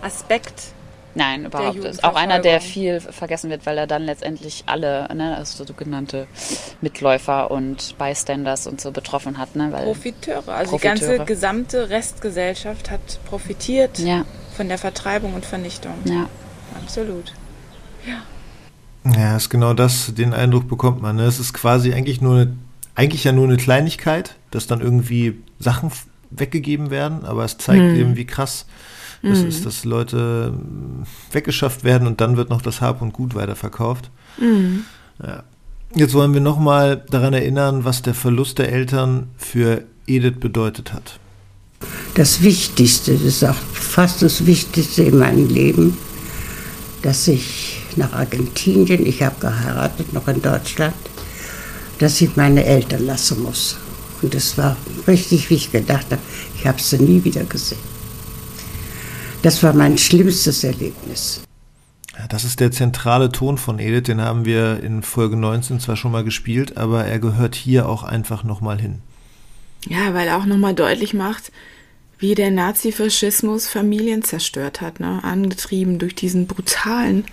Aspekt. 0.01 0.73
Nein, 1.15 1.45
überhaupt 1.45 1.77
nicht. 1.77 2.03
Auch 2.03 2.15
einer, 2.15 2.39
der 2.39 2.59
viel 2.59 2.99
vergessen 2.99 3.51
wird, 3.51 3.65
weil 3.65 3.77
er 3.77 3.85
dann 3.85 4.01
letztendlich 4.03 4.63
alle, 4.65 5.07
ne, 5.13 5.37
also 5.37 5.63
sogenannte 5.63 6.27
Mitläufer 6.81 7.51
und 7.51 7.95
Bystanders 7.99 8.65
und 8.65 8.81
so 8.81 8.91
betroffen 8.91 9.37
hat, 9.37 9.55
ne, 9.55 9.71
weil 9.71 9.83
Profiteure. 9.83 10.47
Also 10.47 10.71
Profiteure. 10.71 10.95
die 10.95 11.01
ganze 11.01 11.25
gesamte 11.25 11.89
Restgesellschaft 11.89 12.89
hat 12.89 13.19
profitiert 13.25 13.99
ja, 13.99 14.25
von 14.57 14.69
der 14.69 14.79
Vertreibung 14.79 15.35
und 15.35 15.45
Vernichtung. 15.45 15.93
ja, 16.05 16.27
Absolut. 16.81 17.33
Ja, 19.05 19.35
ist 19.35 19.49
genau 19.49 19.73
das, 19.73 20.13
den 20.15 20.33
Eindruck 20.33 20.67
bekommt 20.67 21.01
man. 21.01 21.17
Ne? 21.17 21.23
Es 21.23 21.39
ist 21.39 21.53
quasi 21.53 21.93
eigentlich 21.93 22.21
nur 22.21 22.35
eine, 22.35 22.57
eigentlich 22.95 23.23
ja 23.23 23.33
nur 23.33 23.45
eine 23.45 23.57
Kleinigkeit, 23.57 24.35
dass 24.51 24.67
dann 24.67 24.81
irgendwie 24.81 25.41
Sachen 25.63 25.91
weggegeben 26.29 26.89
werden, 26.89 27.25
aber 27.25 27.45
es 27.45 27.57
zeigt 27.57 27.97
eben, 27.97 28.15
wie 28.15 28.25
krass 28.25 28.65
das 29.23 29.39
ist, 29.39 29.65
dass 29.65 29.85
Leute 29.85 30.51
mm, 30.51 31.03
weggeschafft 31.31 31.85
werden 31.85 32.07
und 32.07 32.19
dann 32.19 32.35
wird 32.35 32.49
noch 32.49 32.61
das 32.61 32.81
Hab 32.81 33.01
und 33.01 33.13
Gut 33.13 33.35
weiterverkauft. 33.35 34.11
Ja. 35.25 35.43
Jetzt 35.95 36.13
wollen 36.13 36.33
wir 36.33 36.41
nochmal 36.41 37.05
daran 37.09 37.33
erinnern, 37.33 37.85
was 37.85 38.01
der 38.01 38.15
Verlust 38.15 38.57
der 38.59 38.71
Eltern 38.71 39.29
für 39.37 39.83
Edith 40.07 40.39
bedeutet 40.39 40.91
hat. 40.91 41.19
Das 42.15 42.41
Wichtigste, 42.41 43.13
das 43.13 43.21
ist 43.21 43.43
auch 43.43 43.55
fast 43.55 44.21
das 44.21 44.45
Wichtigste 44.45 45.03
in 45.03 45.17
meinem 45.17 45.47
Leben, 45.47 45.97
dass 47.01 47.27
ich 47.27 47.77
nach 47.95 48.11
Argentinien, 48.13 49.05
ich 49.05 49.21
habe 49.21 49.35
geheiratet 49.39 50.13
noch 50.13 50.27
in 50.27 50.41
Deutschland, 50.41 50.95
dass 51.99 52.19
ich 52.21 52.35
meine 52.35 52.65
Eltern 52.65 53.05
lassen 53.05 53.43
muss. 53.43 53.77
Und 54.23 54.33
das 54.33 54.57
war 54.57 54.77
richtig, 55.07 55.49
wie 55.49 55.55
ich 55.55 55.71
gedacht 55.71 56.07
habe, 56.11 56.21
ich 56.55 56.65
habe 56.65 56.81
sie 56.81 56.97
nie 56.97 57.23
wieder 57.23 57.43
gesehen. 57.43 57.79
Das 59.41 59.61
war 59.61 59.73
mein 59.73 59.97
schlimmstes 59.97 60.63
Erlebnis. 60.63 61.41
Das 62.29 62.43
ist 62.43 62.59
der 62.59 62.71
zentrale 62.71 63.31
Ton 63.31 63.57
von 63.57 63.79
Edith, 63.79 64.03
den 64.03 64.21
haben 64.21 64.45
wir 64.45 64.81
in 64.81 65.03
Folge 65.03 65.35
19 65.35 65.79
zwar 65.79 65.97
schon 65.97 66.11
mal 66.11 66.23
gespielt, 66.23 66.77
aber 66.77 67.05
er 67.05 67.19
gehört 67.19 67.55
hier 67.55 67.89
auch 67.89 68.03
einfach 68.03 68.43
nochmal 68.43 68.79
hin. 68.79 69.01
Ja, 69.87 70.13
weil 70.13 70.27
er 70.27 70.37
auch 70.37 70.45
nochmal 70.45 70.75
deutlich 70.75 71.13
macht, 71.13 71.51
wie 72.19 72.35
der 72.35 72.51
Nazifaschismus 72.51 73.67
Familien 73.67 74.23
zerstört 74.23 74.79
hat, 74.79 75.01
ne? 75.01 75.21
angetrieben 75.23 75.99
durch 75.99 76.15
diesen 76.15 76.47
brutalen 76.47 77.25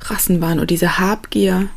Rassenwahn 0.00 0.58
und 0.58 0.70
diese 0.70 0.98
Habgier. 0.98 1.68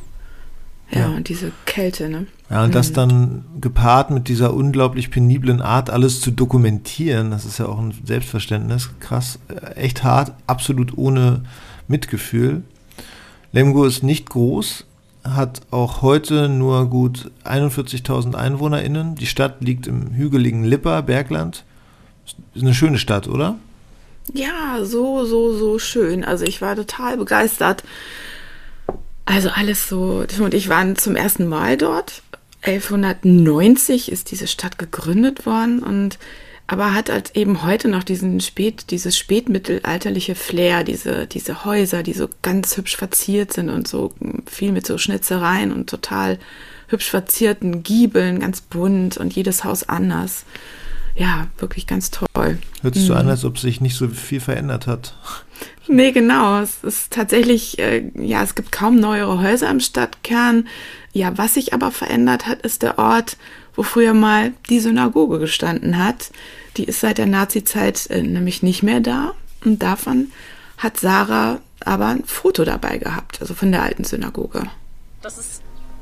Ja, 1.00 1.08
und 1.10 1.30
diese 1.30 1.52
Kälte, 1.66 2.10
ne? 2.10 2.28
Ja, 2.50 2.64
und 2.64 2.76
das 2.76 2.94
dann 2.94 3.44
gepaart 3.60 4.12
mit 4.12 4.28
dieser 4.28 4.54
unglaublich 4.54 5.12
peniblen 5.12 5.62
Art, 5.62 5.90
alles 5.90 6.22
zu 6.22 6.32
dokumentieren, 6.32 7.32
das 7.32 7.44
ist 7.44 7.58
ja 7.58 7.66
auch 7.66 7.80
ein 7.80 7.94
Selbstverständnis, 8.06 8.92
krass, 9.00 9.40
äh, 9.50 9.76
echt 9.76 10.04
hart, 10.04 10.34
absolut 10.48 10.98
ohne 10.98 11.44
Mitgefühl. 11.88 12.64
Lemgo 13.52 13.86
ist 13.86 14.04
nicht 14.04 14.30
groß, 14.30 14.86
hat 15.24 15.62
auch 15.72 16.02
heute 16.02 16.50
nur 16.50 16.90
gut 16.90 17.32
41.000 17.46 18.36
EinwohnerInnen. 18.36 19.16
Die 19.16 19.26
Stadt 19.26 19.62
liegt 19.62 19.88
im 19.88 20.14
hügeligen 20.14 20.64
Lipper, 20.64 21.02
Bergland. 21.02 21.64
Ist 22.54 22.64
eine 22.64 22.74
schöne 22.74 22.98
Stadt, 22.98 23.28
oder? 23.28 23.58
Ja, 24.34 24.84
so, 24.84 25.26
so, 25.26 25.56
so 25.56 25.80
schön. 25.80 26.24
Also 26.24 26.46
ich 26.46 26.62
war 26.62 26.76
total 26.76 27.18
begeistert. 27.18 27.84
Also 29.26 29.50
alles 29.50 29.90
so, 29.90 30.26
und 30.40 30.54
ich 30.54 30.70
waren 30.70 30.96
zum 30.98 31.16
ersten 31.16 31.48
Mal 31.48 31.78
dort. 31.78 32.22
1190 32.62 34.12
ist 34.12 34.32
diese 34.32 34.48
Stadt 34.48 34.78
gegründet 34.78 35.46
worden 35.46 35.80
und 35.80 36.18
aber 36.68 36.96
hat 36.96 37.12
als 37.12 37.36
eben 37.36 37.64
heute 37.64 37.88
noch 37.90 38.04
diesen 38.04 38.40
spät, 38.40 38.90
dieses 38.90 39.16
spätmittelalterliche 39.18 40.34
Flair, 40.34 40.84
diese, 40.84 41.28
diese 41.28 41.64
Häuser, 41.64 42.02
die 42.02 42.14
so 42.14 42.28
ganz 42.42 42.76
hübsch 42.76 42.98
verziert 42.98 43.54
sind 43.54 43.70
und 43.70 43.88
so 43.88 44.14
viel 44.48 44.72
mit 44.72 44.88
so 44.88 44.98
Schnitzereien 44.98 45.72
und 45.72 45.90
total 45.90 46.40
hübsch 46.88 47.10
verzierten 47.10 47.84
Giebeln, 47.84 48.40
ganz 48.40 48.62
bunt 48.62 49.18
und 49.18 49.36
jedes 49.36 49.64
Haus 49.64 49.88
anders. 49.88 50.46
Ja, 51.16 51.48
wirklich 51.58 51.88
ganz 51.88 52.12
toll. 52.12 52.60
Hört 52.82 52.96
sich 52.96 53.06
so 53.06 53.14
an, 53.14 53.30
als 53.30 53.46
ob 53.46 53.58
sich 53.58 53.80
nicht 53.80 53.96
so 53.96 54.10
viel 54.10 54.42
verändert 54.42 54.86
hat. 54.86 55.16
Nee, 55.88 56.12
genau. 56.12 56.60
Es 56.60 56.84
ist 56.84 57.14
tatsächlich, 57.14 57.80
äh, 57.80 58.12
ja, 58.16 58.44
es 58.44 58.56
gibt 58.56 58.72
kaum 58.72 59.00
neuere 59.00 59.42
Häuser 59.42 59.70
im 59.70 59.80
Stadtkern. 59.80 60.68
Ja, 61.14 61.38
was 61.38 61.54
sich 61.54 61.74
aber 61.74 61.92
verändert 61.92 62.48
hat, 62.48 62.62
ist 62.64 62.82
der 62.82 63.00
Ort, 63.00 63.38
wo 63.76 63.84
früher 63.84 64.14
mal 64.14 64.52
die 64.70 64.82
Synagoge 64.82 65.40
gestanden 65.40 65.98
hat. 65.98 66.32
Die 66.76 66.84
ist 66.84 67.00
seit 67.00 67.18
der 67.18 67.28
Nazizeit 67.28 68.10
äh, 68.10 68.22
nämlich 68.22 68.62
nicht 68.62 68.84
mehr 68.84 69.00
da. 69.00 69.34
Und 69.64 69.82
davon 69.82 70.32
hat 70.78 71.00
Sarah 71.00 71.60
aber 71.80 72.08
ein 72.08 72.26
Foto 72.26 72.66
dabei 72.66 72.98
gehabt, 72.98 73.40
also 73.42 73.54
von 73.54 73.72
der 73.72 73.84
alten 73.84 74.04
Synagoge. 74.04 74.64
Das 75.22 75.38
ist 75.38 75.55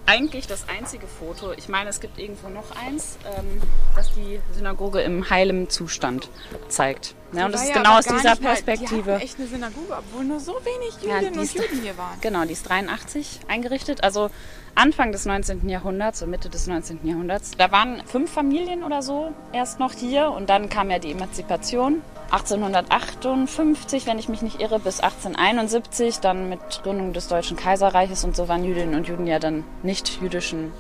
eigentlich 0.06 0.48
das 0.48 0.68
einzige 0.68 1.08
Foto. 1.08 1.54
Ich 1.54 1.70
meine, 1.70 1.90
es 1.90 2.00
gibt 2.02 2.20
irgendwo 2.20 2.50
noch 2.50 2.72
eins, 2.76 3.18
ähm, 3.38 3.62
das 3.96 4.14
die 4.14 4.40
Synagoge 4.54 5.02
im 5.02 5.30
heilem 5.30 5.70
Zustand 5.70 6.30
zeigt. 6.68 7.16
Ja, 7.32 7.46
und 7.46 7.52
das 7.54 7.64
ist 7.64 7.70
ja 7.70 7.76
genau 7.76 7.98
aus 7.98 8.04
dieser 8.06 8.16
nicht 8.32 8.42
mal- 8.44 8.56
Die 8.56 8.62
Perspektive. 8.64 9.16
echt 9.16 9.40
eine 9.40 9.48
Synagoge, 9.48 9.98
obwohl 9.98 10.24
nur 10.26 10.40
so 10.40 10.54
wenig 10.64 10.94
Ja, 11.02 11.16
Jüdinnen 11.20 11.34
die 11.34 11.40
und 11.40 11.54
Juden 11.54 11.82
hier 11.82 11.98
waren. 11.98 12.20
Genau, 12.22 12.44
die 12.46 12.54
ist 12.54 12.68
83 12.70 13.40
eingerichtet, 13.48 14.04
also 14.04 14.30
Anfang 14.76 15.12
des 15.12 15.26
19. 15.26 15.70
Jahrhunderts, 15.70 16.20
so 16.20 16.26
Mitte 16.26 16.50
des 16.50 16.66
19. 16.66 17.00
Jahrhunderts. 17.04 17.52
Da 17.58 17.72
waren 17.72 18.02
fünf 18.06 18.32
Familien 18.32 18.84
oder 18.84 19.04
so 19.04 19.32
erst 19.52 19.80
noch 19.80 19.94
hier 19.94 20.32
und 20.32 20.50
dann 20.50 20.70
kam 20.70 20.90
ja 20.90 20.98
die 20.98 21.12
Emanzipation. 21.12 22.02
1858, 22.32 24.08
wenn 24.08 24.18
ich 24.18 24.30
mich 24.30 24.42
nicht 24.42 24.60
irre, 24.60 24.80
bis 24.80 25.00
1871, 25.00 26.20
dann 26.20 26.50
mit 26.50 26.60
Gründung 26.82 27.14
des 27.14 27.28
Deutschen 27.28 27.56
Kaiserreiches 27.56 28.24
und 28.24 28.36
so 28.36 28.48
waren 28.48 28.64
Jüdinnen 28.64 28.96
und 28.96 29.08
Juden 29.08 29.28
ja 29.28 29.38
dann 29.38 29.64
nicht 29.84 30.20
jüdischen 30.20 30.72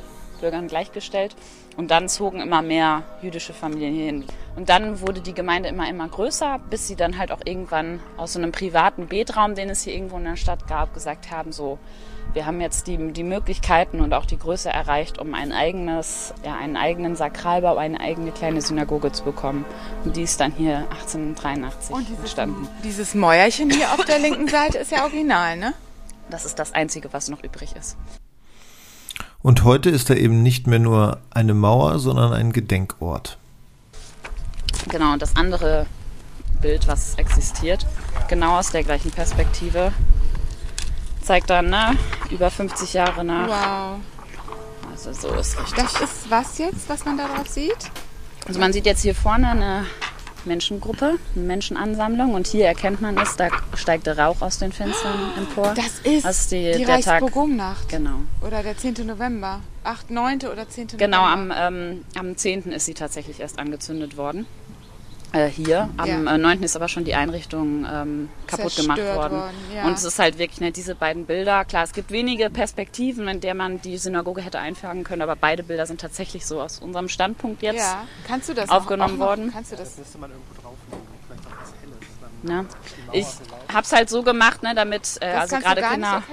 Bürgern 0.41 0.67
gleichgestellt. 0.67 1.35
Und 1.77 1.91
dann 1.91 2.09
zogen 2.09 2.41
immer 2.41 2.61
mehr 2.61 3.03
jüdische 3.21 3.53
Familien 3.53 3.93
hierhin. 3.93 4.25
Und 4.55 4.69
dann 4.69 5.01
wurde 5.01 5.21
die 5.21 5.33
Gemeinde 5.33 5.69
immer, 5.69 5.87
immer 5.87 6.07
größer, 6.07 6.59
bis 6.69 6.87
sie 6.87 6.95
dann 6.95 7.17
halt 7.17 7.31
auch 7.31 7.41
irgendwann 7.45 7.99
aus 8.17 8.33
so 8.33 8.39
einem 8.39 8.51
privaten 8.51 9.07
Betraum, 9.07 9.55
den 9.55 9.69
es 9.69 9.83
hier 9.83 9.93
irgendwo 9.93 10.17
in 10.17 10.25
der 10.25 10.35
Stadt 10.35 10.67
gab, 10.67 10.93
gesagt 10.93 11.31
haben, 11.31 11.51
so, 11.51 11.79
wir 12.33 12.45
haben 12.45 12.61
jetzt 12.61 12.87
die, 12.87 13.11
die 13.11 13.23
Möglichkeiten 13.23 13.99
und 13.99 14.13
auch 14.13 14.25
die 14.25 14.39
Größe 14.39 14.69
erreicht, 14.69 15.19
um 15.19 15.33
ein 15.33 15.51
eigenes, 15.51 16.33
ja, 16.43 16.55
einen 16.55 16.77
eigenen 16.77 17.15
Sakralbau, 17.15 17.77
eine 17.77 17.99
eigene 17.99 18.31
kleine 18.31 18.61
Synagoge 18.61 19.11
zu 19.11 19.23
bekommen. 19.23 19.65
Und 20.03 20.15
die 20.15 20.23
ist 20.23 20.39
dann 20.39 20.51
hier 20.51 20.85
1883 20.91 21.95
Und 21.95 22.07
dieses, 22.07 22.19
entstanden. 22.19 22.67
dieses 22.83 23.13
Mäuerchen 23.13 23.69
hier 23.69 23.91
auf 23.91 24.05
der 24.05 24.19
linken 24.19 24.47
Seite 24.47 24.79
ist 24.79 24.91
ja 24.91 25.03
original, 25.03 25.57
ne? 25.57 25.73
Das 26.29 26.45
ist 26.45 26.57
das 26.57 26.73
Einzige, 26.73 27.13
was 27.13 27.29
noch 27.29 27.43
übrig 27.43 27.75
ist. 27.75 27.97
Und 29.41 29.63
heute 29.63 29.89
ist 29.89 30.09
da 30.09 30.15
eben 30.15 30.41
nicht 30.41 30.67
mehr 30.67 30.79
nur 30.79 31.19
eine 31.29 31.53
Mauer, 31.53 31.99
sondern 31.99 32.33
ein 32.33 32.53
Gedenkort. 32.53 33.37
Genau, 34.89 35.13
und 35.13 35.21
das 35.21 35.35
andere 35.35 35.85
Bild, 36.61 36.87
was 36.87 37.15
existiert, 37.15 37.85
genau 38.29 38.57
aus 38.57 38.71
der 38.71 38.83
gleichen 38.83 39.11
Perspektive, 39.11 39.91
zeigt 41.23 41.49
dann 41.49 41.69
ne, 41.69 41.97
über 42.29 42.51
50 42.51 42.93
Jahre 42.93 43.23
nach. 43.23 43.47
Wow. 43.47 43.99
Also 44.91 45.13
so 45.13 45.33
ist 45.35 45.59
richtig. 45.59 45.75
Das 45.75 46.01
ist 46.01 46.29
was 46.29 46.57
jetzt, 46.57 46.87
was 46.87 47.05
man 47.05 47.17
da 47.17 47.27
drauf 47.27 47.47
sieht? 47.47 47.91
Also 48.47 48.59
man 48.59 48.73
sieht 48.73 48.85
jetzt 48.85 49.01
hier 49.01 49.15
vorne 49.15 49.49
eine 49.49 49.85
Menschengruppe, 50.45 51.17
eine 51.35 51.45
Menschenansammlung 51.45 52.33
und 52.33 52.47
hier 52.47 52.65
erkennt 52.65 53.01
man 53.01 53.17
es, 53.17 53.35
da 53.35 53.47
steigt 53.75 54.05
der 54.07 54.19
Rauch 54.19 54.41
aus 54.41 54.59
den 54.59 54.71
Fenstern 54.71 55.31
empor. 55.37 55.73
Das 55.73 55.99
ist 56.03 56.25
Das 56.25 56.39
ist 56.41 56.51
die, 56.51 56.73
die. 56.77 56.83
Reichspogromnacht. 56.83 57.89
Genau. 57.89 58.19
Oder 58.41 58.61
der 58.61 58.77
10. 58.77 59.05
November. 59.05 59.61
8., 59.85 60.11
9. 60.11 60.39
oder 60.51 60.67
10. 60.67 60.87
Genau, 60.97 61.25
November. 61.29 61.57
am, 61.57 61.73
ähm, 61.75 62.05
am 62.17 62.37
10. 62.37 62.71
ist 62.71 62.85
sie 62.85 62.93
tatsächlich 62.93 63.39
erst 63.39 63.59
angezündet 63.59 64.17
worden. 64.17 64.45
Äh, 65.33 65.47
hier. 65.47 65.89
Am 65.97 66.25
Ja. 66.25 66.35
äh, 66.35 66.37
9. 66.37 66.61
ist 66.61 66.75
aber 66.75 66.87
schon 66.87 67.05
die 67.05 67.15
Einrichtung 67.15 67.87
ähm, 67.91 68.29
kaputt 68.45 68.75
gemacht 68.75 68.99
worden. 68.99 69.37
worden, 69.39 69.55
ja. 69.75 69.85
Und 69.87 69.93
es 69.93 70.03
ist 70.03 70.19
halt 70.19 70.37
wirklich 70.37 70.61
ne, 70.61 70.71
diese 70.71 70.93
beiden 70.93 71.25
Bilder. 71.25 71.65
Klar, 71.65 71.83
es 71.83 71.91
gibt 71.91 72.11
wenige 72.11 72.51
Perspektiven, 72.51 73.27
in 73.27 73.41
der 73.41 73.55
man 73.55 73.81
die 73.81 73.97
Synagoge 73.97 74.41
hätte 74.41 74.59
einfangen 74.59 75.03
können, 75.03 75.23
aber 75.23 75.35
beide 75.35 75.63
Bilder 75.63 75.87
sind 75.87 75.99
tatsächlich 75.99 76.45
so 76.45 76.61
aus 76.61 76.77
unserem 76.77 77.09
Standpunkt 77.09 77.63
jetzt. 77.63 77.79
Ja, 77.79 78.05
kannst 78.27 78.47
du 78.47 78.53
das 78.53 78.69
aufgenommen 78.69 79.15
auch 79.15 79.17
noch, 79.17 79.25
worden. 79.25 79.51
Kannst 79.51 79.71
du 79.71 79.75
das? 79.75 79.95
Ne? 82.43 82.65
Ich 83.13 83.25
habe 83.73 83.83
es 83.83 83.91
halt 83.91 84.09
so 84.09 84.21
gemacht, 84.21 84.61
ne, 84.61 84.75
damit 84.75 85.17
äh, 85.19 85.31
Das 85.31 85.41
also 85.41 85.55
kannst 85.55 85.67
gerade 85.67 85.81
Kinder. 85.81 86.23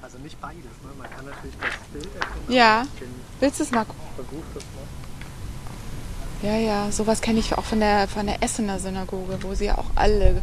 Also 0.00 0.18
nicht 0.18 0.40
beides, 0.40 0.56
ne? 0.56 0.90
Man 0.96 1.10
kann 1.10 1.26
natürlich 1.26 1.54
das 1.60 1.70
Bild 1.92 2.08
erkennen. 2.14 2.44
Ja. 2.48 2.86
Willst 3.40 3.60
du 3.60 3.64
es 3.64 3.70
mal 3.72 3.84
gucken? 3.84 4.00
Ja, 6.42 6.56
ja, 6.56 6.90
sowas 6.90 7.20
kenne 7.20 7.38
ich 7.38 7.56
auch 7.56 7.64
von 7.64 7.80
der, 7.80 8.08
von 8.08 8.26
der 8.26 8.42
Essener 8.42 8.78
Synagoge, 8.78 9.38
wo 9.42 9.54
sie 9.54 9.66
ja 9.66 9.78
auch 9.78 9.90
alle 9.94 10.42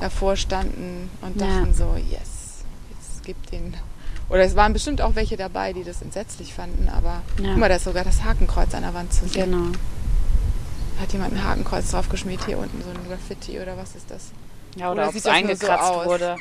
davor 0.00 0.36
standen 0.36 1.10
und 1.20 1.40
Ja. 1.40 1.46
dachten 1.46 1.74
so, 1.74 1.94
yes, 2.10 2.64
jetzt 2.90 3.24
gibt 3.24 3.52
den. 3.52 3.74
Oder 4.30 4.40
es 4.44 4.56
waren 4.56 4.72
bestimmt 4.72 5.02
auch 5.02 5.14
welche 5.14 5.36
dabei, 5.36 5.72
die 5.74 5.84
das 5.84 6.00
entsetzlich 6.00 6.54
fanden, 6.54 6.88
aber 6.88 7.22
Ja. 7.38 7.50
guck 7.50 7.58
mal, 7.58 7.68
da 7.68 7.76
ist 7.76 7.84
sogar 7.84 8.04
das 8.04 8.24
Hakenkreuz 8.24 8.74
an 8.74 8.82
der 8.82 8.94
Wand 8.94 9.12
zu 9.12 9.28
sehen. 9.28 9.50
Genau. 9.50 9.72
Hat 11.00 11.12
jemand 11.12 11.34
ein 11.34 11.44
Hakenkreuz 11.44 11.90
draufgeschmiert 11.90 12.44
hier 12.46 12.58
unten, 12.58 12.82
so 12.82 12.88
ein 12.88 13.06
Graffiti 13.08 13.60
oder 13.60 13.76
was 13.76 13.94
ist 13.94 14.10
das? 14.10 14.30
Ja, 14.76 14.90
Oder 14.90 15.02
oder, 15.02 15.08
ob 15.10 15.14
es 15.14 15.24
so 15.24 15.30
eingekratzt 15.30 15.92
aus, 15.92 16.06
wurde. 16.06 16.38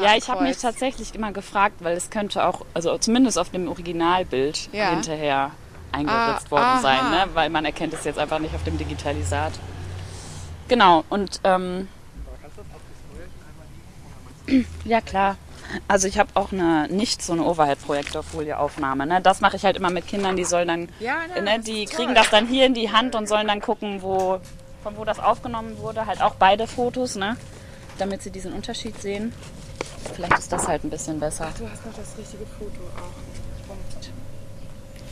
Ja, 0.00 0.14
ich 0.16 0.28
habe 0.30 0.42
mich 0.42 0.56
tatsächlich 0.58 1.14
immer 1.14 1.32
gefragt, 1.32 1.76
weil 1.80 1.96
es 1.96 2.10
könnte 2.10 2.44
auch, 2.46 2.64
also 2.74 2.96
zumindest 2.98 3.38
auf 3.38 3.50
dem 3.50 3.68
Originalbild 3.68 4.70
Ja. 4.72 4.90
hinterher 4.90 5.50
eingeritzt 5.92 6.46
Ah, 6.48 6.50
worden 6.50 6.64
aha. 6.64 6.80
sein, 6.80 7.10
ne? 7.10 7.24
weil 7.34 7.50
man 7.50 7.64
erkennt 7.64 7.94
es 7.94 8.04
jetzt 8.04 8.18
einfach 8.18 8.38
nicht 8.38 8.54
auf 8.54 8.64
dem 8.64 8.78
Digitalisat. 8.78 9.52
Genau, 10.68 11.04
und 11.08 11.40
ähm, 11.44 11.88
ja 14.84 15.00
klar. 15.00 15.36
Also 15.88 16.06
ich 16.06 16.18
habe 16.18 16.30
auch 16.34 16.52
eine 16.52 16.86
nicht 16.88 17.22
so 17.22 17.32
eine 17.32 17.42
Overhead-Projektorfolie-Aufnahme. 17.42 19.04
Ne? 19.06 19.20
Das 19.20 19.40
mache 19.40 19.56
ich 19.56 19.64
halt 19.64 19.76
immer 19.76 19.90
mit 19.90 20.06
Kindern, 20.06 20.36
die 20.36 20.44
sollen 20.44 20.68
dann, 20.68 20.88
Ja, 21.00 21.16
ja, 21.34 21.42
ne, 21.42 21.58
die 21.58 21.86
kriegen 21.86 22.08
toll. 22.08 22.14
das 22.14 22.30
dann 22.30 22.46
hier 22.46 22.66
in 22.66 22.74
die 22.74 22.92
Hand 22.92 23.16
und 23.16 23.28
sollen 23.28 23.48
dann 23.48 23.60
gucken, 23.60 24.00
wo, 24.00 24.38
von 24.84 24.96
wo 24.96 25.04
das 25.04 25.18
aufgenommen 25.18 25.76
wurde. 25.78 26.06
Halt 26.06 26.22
auch 26.22 26.36
beide 26.36 26.66
Fotos, 26.68 27.16
ne? 27.16 27.36
damit 27.98 28.22
sie 28.22 28.30
diesen 28.30 28.52
Unterschied 28.52 29.00
sehen. 29.02 29.32
Vielleicht 30.14 30.38
ist 30.38 30.52
das 30.52 30.68
halt 30.68 30.84
ein 30.84 30.90
bisschen 30.90 31.18
besser. 31.18 31.48
Du 31.58 31.68
hast 31.68 31.84
noch 31.84 31.94
das 31.94 32.16
richtige 32.16 32.46
Foto 32.46 32.80
auch. 32.96 33.45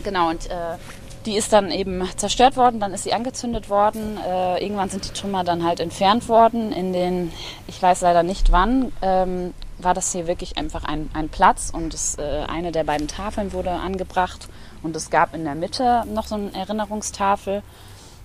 Genau, 0.05 0.31
und 0.31 0.49
äh, 0.51 0.77
die 1.27 1.37
ist 1.37 1.53
dann 1.53 1.71
eben 1.71 2.07
zerstört 2.17 2.57
worden, 2.57 2.81
dann 2.81 2.93
ist 2.93 3.05
sie 3.05 3.15
angezündet 3.15 3.71
worden. 3.71 4.19
Äh, 4.19 4.63
irgendwann 4.63 4.91
sind 4.91 5.07
die 5.07 5.13
Trümmer 5.13 5.43
dann 5.43 5.65
halt 5.65 5.81
entfernt 5.81 6.29
worden. 6.29 6.73
In 6.73 6.93
den, 6.93 7.33
ich 7.67 7.81
weiß 7.83 8.03
leider 8.03 8.23
nicht 8.23 8.53
wann, 8.53 8.93
ähm, 9.03 9.55
war 9.79 9.95
das 9.95 10.13
hier 10.13 10.27
wirklich 10.27 10.59
einfach 10.59 10.85
ein, 10.85 11.11
ein 11.15 11.29
Platz 11.31 11.71
und 11.73 11.95
es, 11.95 12.17
äh, 12.19 12.45
eine 12.47 12.73
der 12.73 12.85
beiden 12.85 13.09
Tafeln 13.09 13.53
wurde 13.53 13.71
angebracht 13.71 14.49
und 14.83 14.95
es 14.95 15.11
gab 15.11 15.35
in 15.35 15.45
der 15.45 15.55
Mitte 15.55 16.05
noch 16.13 16.27
so 16.27 16.35
eine 16.37 16.55
Erinnerungstafel. 16.55 17.63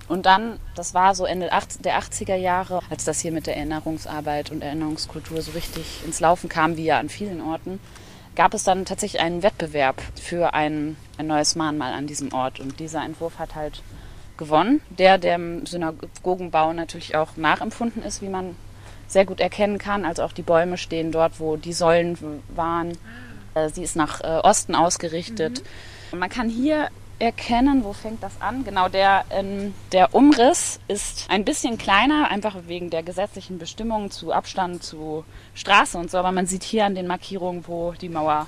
Und 0.06 0.26
dann, 0.26 0.58
das 0.74 0.92
war 0.92 1.14
so 1.14 1.24
Ende 1.24 1.48
der 1.84 2.00
80er 2.00 2.34
Jahre, 2.34 2.80
als 2.90 3.04
das 3.04 3.20
hier 3.20 3.30
mit 3.30 3.46
der 3.46 3.56
Erinnerungsarbeit 3.56 4.50
und 4.50 4.60
Erinnerungskultur 4.60 5.40
so 5.40 5.52
richtig 5.52 6.04
ins 6.04 6.18
Laufen 6.18 6.48
kam, 6.48 6.76
wie 6.76 6.84
ja 6.84 6.98
an 6.98 7.08
vielen 7.08 7.40
Orten, 7.40 7.78
gab 8.36 8.54
es 8.54 8.64
dann 8.64 8.84
tatsächlich 8.84 9.20
einen 9.20 9.42
Wettbewerb 9.42 10.00
für 10.20 10.54
ein, 10.54 10.96
ein 11.18 11.26
neues 11.26 11.56
Mahnmal 11.56 11.92
an 11.92 12.06
diesem 12.06 12.32
Ort. 12.32 12.60
Und 12.60 12.80
dieser 12.80 13.04
Entwurf 13.04 13.38
hat 13.38 13.54
halt 13.54 13.82
gewonnen, 14.36 14.80
der 14.90 15.18
dem 15.18 15.66
Synagogenbau 15.66 16.72
natürlich 16.72 17.16
auch 17.16 17.36
nachempfunden 17.36 18.02
ist, 18.02 18.22
wie 18.22 18.28
man 18.28 18.56
sehr 19.06 19.26
gut 19.26 19.40
erkennen 19.40 19.78
kann. 19.78 20.04
Also 20.04 20.22
auch 20.22 20.32
die 20.32 20.42
Bäume 20.42 20.78
stehen 20.78 21.12
dort, 21.12 21.40
wo 21.40 21.56
die 21.56 21.72
Säulen 21.72 22.42
waren. 22.54 22.96
Äh, 23.54 23.68
sie 23.68 23.82
ist 23.82 23.96
nach 23.96 24.20
äh, 24.22 24.40
Osten 24.42 24.74
ausgerichtet. 24.74 25.62
Mhm. 26.12 26.18
Man 26.18 26.30
kann 26.30 26.48
hier 26.48 26.88
erkennen, 27.20 27.84
wo 27.84 27.92
fängt 27.92 28.22
das 28.22 28.40
an? 28.40 28.64
Genau, 28.64 28.88
der, 28.88 29.24
ähm, 29.30 29.74
der 29.92 30.14
Umriss 30.14 30.80
ist 30.88 31.26
ein 31.28 31.44
bisschen 31.44 31.78
kleiner, 31.78 32.30
einfach 32.30 32.56
wegen 32.66 32.90
der 32.90 33.02
gesetzlichen 33.02 33.58
Bestimmungen 33.58 34.10
zu 34.10 34.32
Abstand 34.32 34.82
zu 34.82 35.24
Straße 35.54 35.96
und 35.98 36.10
so. 36.10 36.18
Aber 36.18 36.32
man 36.32 36.46
sieht 36.46 36.64
hier 36.64 36.86
an 36.86 36.94
den 36.94 37.06
Markierungen, 37.06 37.64
wo 37.68 37.92
die 37.92 38.08
Mauer 38.08 38.46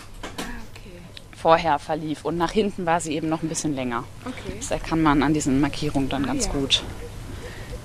vorher 1.43 1.79
verlief. 1.79 2.25
Und 2.25 2.39
nach 2.39 2.53
hinten 2.53 2.87
war 2.87 3.01
sie 3.01 3.15
eben 3.15 3.29
noch 3.29 3.43
ein 3.43 3.49
bisschen 3.49 3.75
länger. 3.75 4.05
Okay. 4.25 4.59
Das 4.69 4.83
kann 4.83 5.03
man 5.03 5.23
an 5.23 5.35
diesen 5.35 5.61
Markierungen 5.61 6.09
dann 6.09 6.25
ah, 6.25 6.29
ganz 6.29 6.47
ja. 6.47 6.53
gut 6.53 6.83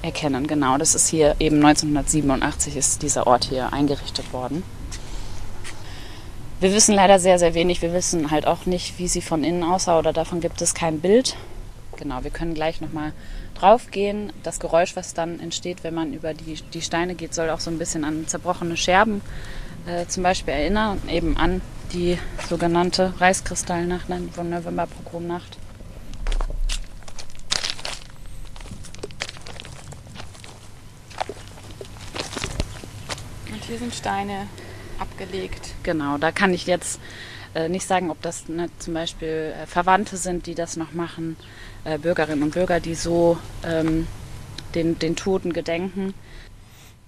erkennen. 0.04 0.48
Genau, 0.48 0.78
das 0.78 0.96
ist 0.96 1.08
hier 1.08 1.36
eben 1.40 1.58
1987 1.58 2.78
ist 2.78 3.02
dieser 3.02 3.28
Ort 3.28 3.46
hier 3.46 3.74
eingerichtet 3.74 4.32
worden. 4.32 4.64
Wir 6.60 6.74
wissen 6.74 6.96
leider 6.96 7.20
sehr, 7.20 7.38
sehr 7.38 7.54
wenig. 7.54 7.84
Wir 7.84 7.94
wissen 7.94 8.32
halt 8.32 8.48
auch 8.48 8.66
nicht, 8.66 8.98
wie 8.98 9.08
sie 9.08 9.22
von 9.22 9.44
innen 9.44 9.64
aussah 9.64 10.00
oder 10.00 10.12
davon 10.12 10.42
gibt 10.42 10.60
es 10.64 10.74
kein 10.74 11.00
Bild. 11.02 11.36
Genau, 11.98 12.24
wir 12.24 12.32
können 12.32 12.56
gleich 12.56 12.82
nochmal 12.82 13.14
drauf 13.54 13.92
gehen. 13.92 14.34
Das 14.42 14.60
Geräusch, 14.60 14.96
was 14.96 15.14
dann 15.14 15.40
entsteht, 15.40 15.84
wenn 15.84 15.94
man 15.94 16.14
über 16.14 16.34
die, 16.34 16.56
die 16.74 16.82
Steine 16.82 17.14
geht, 17.14 17.36
soll 17.36 17.52
auch 17.52 17.60
so 17.60 17.70
ein 17.70 17.78
bisschen 17.78 18.04
an 18.04 18.26
zerbrochene 18.26 18.76
Scherben 18.76 19.22
äh, 19.86 20.08
zum 20.08 20.24
Beispiel 20.24 20.56
erinnern, 20.56 21.00
eben 21.08 21.38
an 21.38 21.62
die 21.94 22.18
sogenannte 22.50 23.14
Reichskristallnacht 23.20 24.08
von 24.34 24.50
Novemberpogromnacht. 24.50 25.60
Und 33.52 33.64
hier 33.64 33.78
sind 33.78 33.94
Steine 33.94 34.48
abgelegt. 35.00 35.74
Genau, 35.84 36.18
da 36.18 36.32
kann 36.32 36.54
ich 36.54 36.68
jetzt 36.68 37.00
äh, 37.56 37.70
nicht 37.70 37.88
sagen, 37.88 38.12
ob 38.12 38.22
das 38.22 38.48
ne, 38.50 38.68
zum 38.80 38.94
Beispiel 38.94 39.54
äh, 39.62 39.66
Verwandte 39.66 40.18
sind, 40.18 40.46
die 40.46 40.56
das 40.56 40.78
noch 40.78 40.94
machen, 40.94 41.36
äh, 41.84 41.98
Bürgerinnen 41.98 42.44
und 42.44 42.54
Bürger, 42.54 42.80
die 42.80 42.96
so 42.96 43.38
ähm, 43.64 44.08
den, 44.76 45.00
den 45.00 45.16
Toten 45.16 45.54
gedenken. 45.54 46.14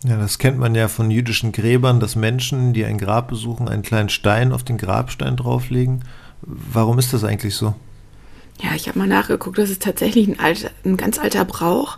Ja, 0.04 0.18
das 0.18 0.40
kennt 0.40 0.58
man 0.58 0.76
ja 0.76 0.88
von 0.88 1.12
jüdischen 1.12 1.52
Gräbern, 1.52 2.00
dass 2.00 2.16
Menschen, 2.16 2.74
die 2.74 2.86
ein 2.86 2.98
Grab 2.98 3.28
besuchen, 3.28 3.68
einen 3.68 3.84
kleinen 3.84 4.10
Stein 4.10 4.54
auf 4.54 4.64
den 4.64 4.78
Grabstein 4.78 5.36
drauflegen. 5.36 6.06
Warum 6.42 7.00
ist 7.00 7.12
das 7.12 7.24
eigentlich 7.24 7.56
so? 7.56 7.76
Ja, 8.62 8.76
ich 8.76 8.88
habe 8.88 9.00
mal 9.00 9.08
nachgeguckt, 9.08 9.58
das 9.58 9.70
ist 9.70 9.84
tatsächlich 9.84 10.28
ein, 10.28 10.40
alter, 10.40 10.72
ein 10.86 10.98
ganz 10.98 11.20
alter 11.20 11.46
Brauch. 11.46 11.98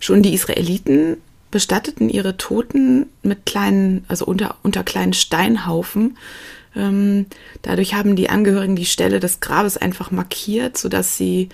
Schon 0.00 0.22
die 0.22 0.34
Israeliten 0.34 1.18
bestatteten 1.50 2.08
ihre 2.08 2.36
Toten 2.36 3.06
mit 3.22 3.46
kleinen, 3.46 4.04
also 4.08 4.24
unter, 4.24 4.56
unter 4.62 4.84
kleinen 4.84 5.12
Steinhaufen. 5.12 6.16
Ähm, 6.74 7.26
dadurch 7.62 7.94
haben 7.94 8.16
die 8.16 8.28
Angehörigen 8.28 8.76
die 8.76 8.84
Stelle 8.84 9.20
des 9.20 9.40
Grabes 9.40 9.76
einfach 9.76 10.10
markiert, 10.10 10.76
sodass 10.76 11.16
sie 11.16 11.48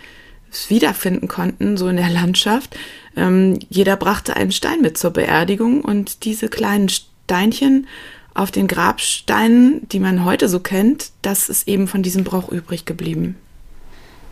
es 0.51 0.69
wiederfinden 0.71 1.29
konnten, 1.29 1.77
so 1.77 1.89
in 1.89 1.97
der 1.97 2.11
Landschaft. 2.11 2.77
Ähm, 3.17 3.59
jeder 3.69 3.97
brachte 3.97 4.37
einen 4.37 4.53
Stein 4.53 4.81
mit 4.83 4.99
zur 4.99 5.11
Beerdigung 5.11 5.83
und 5.83 6.25
diese 6.25 6.49
kleinen 6.49 6.89
Steinchen 6.89 7.87
auf 8.35 8.51
den 8.51 8.67
Grabsteinen, 8.67 9.87
die 9.89 10.01
man 10.01 10.25
heute 10.25 10.49
so 10.49 10.61
kennt, 10.61 11.11
das 11.23 11.49
ist 11.49 11.69
eben 11.69 11.87
von 11.87 12.03
diesem 12.03 12.25
Brauch 12.25 12.51
übrig 12.51 12.85
geblieben. 12.85 13.37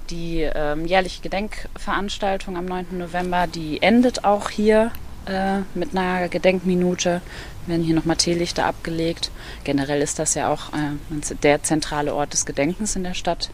Die 0.08 0.40
ähm, 0.40 0.86
jährliche 0.86 1.22
Gedenkveranstaltung 1.22 2.56
am 2.56 2.64
9. 2.64 2.98
November, 2.98 3.46
die 3.46 3.80
endet 3.80 4.24
auch 4.24 4.50
hier 4.50 4.90
äh, 5.26 5.60
mit 5.74 5.96
einer 5.96 6.28
Gedenkminute. 6.28 7.20
Werden 7.66 7.84
hier 7.84 7.94
nochmal 7.94 8.16
Teelichter 8.16 8.66
abgelegt. 8.66 9.30
Generell 9.64 10.02
ist 10.02 10.18
das 10.18 10.34
ja 10.34 10.50
auch 10.50 10.72
äh, 10.72 11.34
der 11.42 11.62
zentrale 11.62 12.14
Ort 12.14 12.32
des 12.32 12.46
Gedenkens 12.46 12.96
in 12.96 13.04
der 13.04 13.14
Stadt 13.14 13.50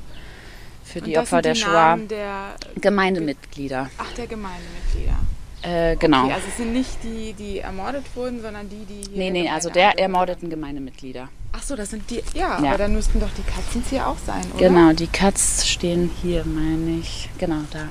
für 0.85 1.01
die 1.01 1.19
Opfer 1.19 1.43
der 1.43 1.55
Shoah. 1.55 1.99
Der 2.09 2.55
Gemeindemitglieder. 2.81 3.91
Ach, 3.99 4.13
der 4.13 4.27
Gemeindemitglieder. 4.27 5.17
Äh, 5.63 5.97
genau. 5.97 6.25
Okay, 6.25 6.35
also 6.35 6.47
es 6.49 6.57
sind 6.59 6.73
nicht 6.73 7.03
die, 7.03 7.33
die 7.33 7.59
ermordet 7.59 8.05
wurden, 8.15 8.41
sondern 8.41 8.69
die, 8.69 8.85
die 8.85 9.09
hier. 9.09 9.19
Nee, 9.19 9.31
nee, 9.31 9.49
also 9.49 9.69
der 9.69 9.99
ermordeten 9.99 10.49
Gemeindemitglieder. 10.49 11.29
Ach 11.53 11.63
so, 11.63 11.75
das 11.75 11.91
sind 11.91 12.09
die. 12.11 12.23
Ja, 12.35 12.63
ja, 12.63 12.69
aber 12.69 12.79
dann 12.79 12.93
müssten 12.93 13.19
doch 13.19 13.31
die 13.37 13.43
Katzen 13.43 13.83
hier 13.91 14.07
auch 14.07 14.19
sein, 14.25 14.45
oder? 14.55 14.69
Genau, 14.69 14.93
die 14.93 15.07
Katz 15.07 15.65
stehen 15.65 16.11
hier, 16.23 16.45
meine 16.45 17.01
ich. 17.01 17.29
Genau, 17.39 17.63
da. 17.73 17.89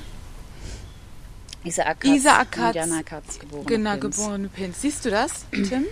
Isaac 1.65 1.99
Katz. 2.01 2.13
Isaac 2.13 2.51
Katz. 2.51 2.75
Jana 2.75 3.03
Katz, 3.03 3.39
geboren. 3.39 3.65
Genau, 3.65 3.97
geborene 3.97 4.47
Pins. 4.49 4.81
Siehst 4.81 5.03
du 5.05 5.09
das, 5.09 5.45
Tim? 5.51 5.85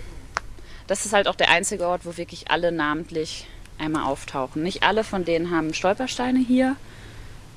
Das 0.86 1.04
ist 1.04 1.12
halt 1.12 1.28
auch 1.28 1.34
der 1.34 1.50
einzige 1.50 1.86
Ort, 1.86 2.06
wo 2.06 2.16
wirklich 2.16 2.50
alle 2.50 2.70
namentlich 2.70 3.46
einmal 3.78 4.04
auftauchen. 4.04 4.62
Nicht 4.62 4.82
alle 4.82 5.02
von 5.02 5.24
denen 5.24 5.50
haben 5.50 5.74
Stolpersteine 5.74 6.38
hier. 6.38 6.76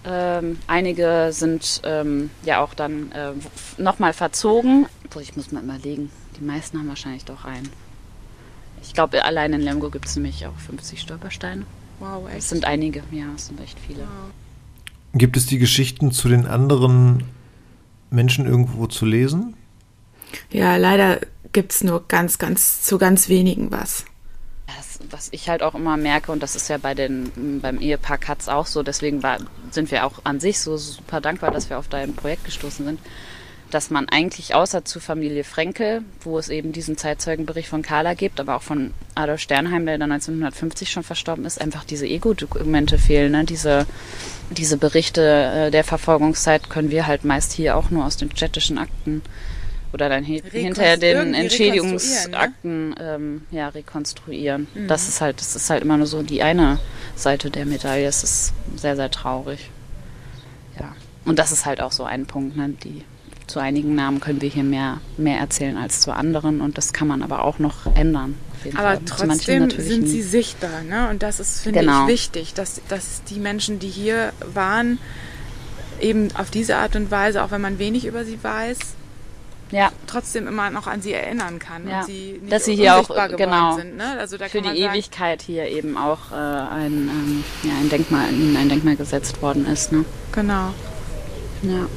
Ähm, 0.06 0.58
einige 0.68 1.30
sind 1.32 1.82
ähm, 1.84 2.30
ja 2.44 2.62
auch 2.62 2.74
dann 2.74 3.12
äh, 3.12 3.32
nochmal 3.78 4.14
verzogen. 4.14 4.88
Boah, 5.10 5.22
ich 5.22 5.36
muss 5.36 5.52
mal 5.52 5.64
überlegen. 5.64 6.10
Die 6.40 6.44
meisten 6.44 6.80
haben 6.80 6.88
wahrscheinlich 6.88 7.26
doch 7.26 7.46
einen. 7.46 7.70
Ich 8.82 8.94
glaube, 8.94 9.24
allein 9.26 9.54
in 9.54 9.62
Lemgo 9.62 9.90
gibt 9.90 10.06
es 10.06 10.16
nämlich 10.16 10.46
auch 10.46 10.58
50 10.58 11.02
Stolpersteine. 11.02 11.66
Wow, 12.00 12.28
echt? 12.30 12.38
Es 12.38 12.50
sind 12.50 12.66
einige, 12.66 13.04
ja, 13.12 13.26
es 13.36 13.48
sind 13.48 13.60
echt 13.60 13.78
viele. 13.80 14.02
Wow. 14.02 14.32
Gibt 15.14 15.36
es 15.36 15.46
die 15.46 15.58
Geschichten 15.58 16.12
zu 16.12 16.30
den 16.30 16.46
anderen 16.46 17.24
Menschen 18.10 18.46
irgendwo 18.46 18.88
zu 18.88 19.06
lesen? 19.06 19.56
Ja, 20.52 20.76
leider 20.78 21.20
gibt 21.54 21.72
es 21.72 21.84
nur 21.84 22.08
ganz, 22.08 22.38
ganz, 22.38 22.82
zu 22.82 22.98
ganz 22.98 23.30
wenigen 23.30 23.72
was 23.72 24.06
was 25.12 25.30
ich 25.32 25.50
halt 25.50 25.64
auch 25.64 25.76
immer 25.76 25.98
merke, 25.98 26.32
und 26.32 26.44
das 26.44 26.56
ist 26.56 26.68
ja 26.68 26.78
bei 26.78 26.94
den, 26.94 27.60
beim 27.62 27.80
Ehepaar 27.80 28.18
Katz 28.18 28.48
auch 28.48 28.66
so, 28.66 28.84
deswegen 28.84 29.24
war, 29.24 29.38
sind 29.72 29.92
wir 29.92 30.06
auch 30.06 30.20
an 30.24 30.40
sich 30.40 30.60
so 30.60 30.78
super 30.78 31.22
dankbar, 31.22 31.52
dass 31.52 31.70
wir 31.70 31.78
auf 31.78 31.88
dein 31.88 32.14
Projekt 32.14 32.46
gestoßen 32.46 32.86
sind, 32.86 33.00
dass 33.72 33.90
man 33.90 34.08
eigentlich 34.08 34.56
außer 34.56 34.86
zu 34.86 35.00
Familie 35.00 35.44
Frenkel, 35.44 36.02
wo 36.22 36.40
es 36.40 36.50
eben 36.50 36.72
diesen 36.72 36.98
Zeitzeugenbericht 36.98 37.68
von 37.68 37.82
Carla 37.82 38.14
gibt, 38.14 38.40
aber 38.40 38.56
auch 38.56 38.62
von 38.62 38.94
Adolf 39.16 39.42
Sternheim, 39.42 39.86
der 39.86 39.98
dann 39.98 40.12
1950 40.12 40.90
schon 40.90 41.04
verstorben 41.04 41.46
ist, 41.46 41.60
einfach 41.60 41.84
diese 41.84 42.06
Ego-Dokumente 42.06 42.98
fehlen. 42.98 43.34
Ne? 43.34 43.44
Diese, 43.44 43.86
diese 44.52 44.78
Berichte 44.78 45.22
äh, 45.22 45.72
der 45.72 45.84
Verfolgungszeit 45.84 46.70
können 46.70 46.92
wir 46.92 47.08
halt 47.08 47.26
meist 47.26 47.52
hier 47.52 47.76
auch 47.76 47.90
nur 47.90 48.06
aus 48.06 48.18
den 48.18 48.32
städtischen 48.32 48.78
Akten 48.78 49.22
oder 49.94 50.10
dann 50.10 50.24
hinterher 50.24 50.98
den 50.98 51.34
Entschädigungsakten 51.34 52.90
ne? 52.90 52.96
ähm, 53.00 53.42
ja, 53.52 53.70
rekonstruieren. 53.70 54.68
Mhm. 54.74 54.88
Das 54.88 55.08
ist 55.08 55.22
halt, 55.22 55.40
das 55.42 55.56
ist 55.56 55.70
halt 55.70 55.82
immer 55.82 55.98
nur 55.98 56.08
so 56.08 56.24
die 56.24 56.42
eine 56.42 56.80
Seite 57.16 57.50
der 57.52 57.66
Medaille. 57.66 58.08
Es 58.08 58.24
ist 58.24 58.54
sehr, 58.76 58.96
sehr 58.96 59.12
traurig. 59.12 59.70
Ja. 60.80 60.96
Und 61.26 61.40
das 61.40 61.52
ist 61.52 61.66
halt 61.66 61.82
auch 61.82 61.92
so 61.92 62.06
ein 62.06 62.26
Punkt, 62.26 62.56
ne? 62.56 62.70
die 62.84 63.04
zu 63.48 63.60
einigen 63.60 63.96
Namen 63.96 64.20
können 64.20 64.42
wir 64.42 64.50
hier 64.50 64.64
mehr, 64.64 65.00
mehr 65.18 65.40
erzählen 65.40 65.78
als 65.78 66.02
zu 66.02 66.14
anderen 66.14 66.62
und 66.62 66.78
das 66.78 66.94
kann 66.94 67.08
man 67.08 67.24
aber 67.24 67.44
auch 67.44 67.60
noch 67.60 67.86
ändern. 67.96 68.36
Aber 68.76 68.96
Fall. 68.96 69.00
trotzdem 69.06 69.70
sind 69.70 70.08
sie 70.08 70.22
sichtbar, 70.22 70.84
ne? 70.84 71.10
Und 71.10 71.24
das 71.24 71.40
ist, 71.40 71.62
finde 71.62 71.82
genau. 71.82 72.04
ich, 72.04 72.10
wichtig, 72.10 72.54
dass, 72.54 72.82
dass 72.90 73.24
die 73.24 73.40
Menschen, 73.40 73.80
die 73.80 73.88
hier 73.88 74.34
waren, 74.54 75.00
eben 76.02 76.30
auf 76.36 76.50
diese 76.50 76.76
Art 76.78 76.96
und 76.96 77.10
Weise, 77.10 77.44
auch 77.44 77.52
wenn 77.52 77.62
man 77.62 77.80
wenig 77.80 78.06
über 78.06 78.26
sie 78.26 78.44
weiß, 78.44 78.78
ja. 79.72 79.92
trotzdem 80.08 80.48
immer 80.48 80.70
noch 80.70 80.88
an 80.88 81.02
sie 81.02 81.14
erinnern 81.14 81.60
kann 81.60 81.88
ja. 81.88 82.00
und 82.00 82.06
sie 82.06 82.40
nicht 82.42 82.52
dass 82.52 82.66
sie 82.66 82.76
hier 82.76 82.98
auch 82.98 83.10
genau 83.36 83.78
sind. 83.78 83.98
Ne? 83.98 84.18
Also 84.20 84.38
für 84.38 84.62
die 84.62 84.80
Ewigkeit 84.82 85.42
hier 85.42 85.68
eben 85.68 85.98
auch 85.98 86.32
äh, 86.32 86.36
ein, 86.36 86.94
ähm, 86.94 87.44
ja, 87.64 87.72
ein 87.80 87.90
Denkmal, 87.90 88.28
ein 88.28 88.70
Denkmal 88.70 88.96
gesetzt 88.96 89.42
worden 89.42 89.66
ist. 89.66 89.92
Ne? 89.92 90.06
Genau. 90.32 90.74
Ja. 91.64 91.88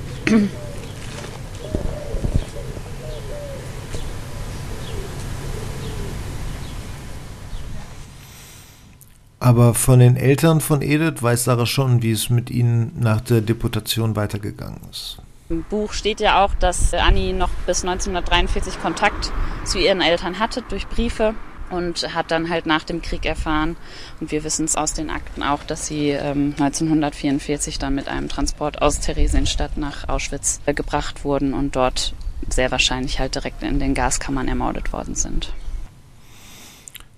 Aber 9.50 9.74
von 9.74 9.98
den 9.98 10.14
Eltern 10.14 10.60
von 10.60 10.80
Edith 10.80 11.24
weiß 11.24 11.42
Sarah 11.42 11.66
schon, 11.66 12.04
wie 12.04 12.12
es 12.12 12.30
mit 12.30 12.50
ihnen 12.50 12.92
nach 13.00 13.20
der 13.20 13.40
Deportation 13.40 14.14
weitergegangen 14.14 14.78
ist. 14.88 15.18
Im 15.48 15.64
Buch 15.64 15.92
steht 15.92 16.20
ja 16.20 16.44
auch, 16.44 16.54
dass 16.54 16.94
Annie 16.94 17.34
noch 17.34 17.50
bis 17.66 17.82
1943 17.82 18.80
Kontakt 18.80 19.32
zu 19.64 19.80
ihren 19.80 20.02
Eltern 20.02 20.38
hatte 20.38 20.62
durch 20.68 20.86
Briefe. 20.86 21.34
und 21.70 22.14
hat 22.14 22.30
dann 22.30 22.48
halt 22.48 22.66
nach 22.66 22.84
dem 22.84 23.02
Krieg 23.02 23.26
erfahren, 23.26 23.76
und 24.20 24.30
wir 24.30 24.44
wissen 24.44 24.66
es 24.66 24.76
aus 24.76 24.92
den 24.92 25.10
Akten 25.10 25.42
auch, 25.42 25.64
dass 25.64 25.86
sie 25.86 26.10
ähm, 26.10 26.54
1944 26.58 27.80
dann 27.80 27.96
mit 27.96 28.06
einem 28.06 28.28
Transport 28.28 28.82
aus 28.82 29.00
Theresienstadt 29.00 29.76
nach 29.76 30.08
Auschwitz 30.08 30.60
äh, 30.66 30.74
gebracht 30.74 31.24
wurden 31.24 31.54
und 31.54 31.74
dort 31.74 32.14
sehr 32.48 32.70
wahrscheinlich 32.70 33.18
halt 33.18 33.34
direkt 33.34 33.64
in 33.64 33.80
den 33.80 33.94
Gaskammern 33.94 34.46
ermordet 34.46 34.92
worden 34.92 35.16
sind. 35.16 35.52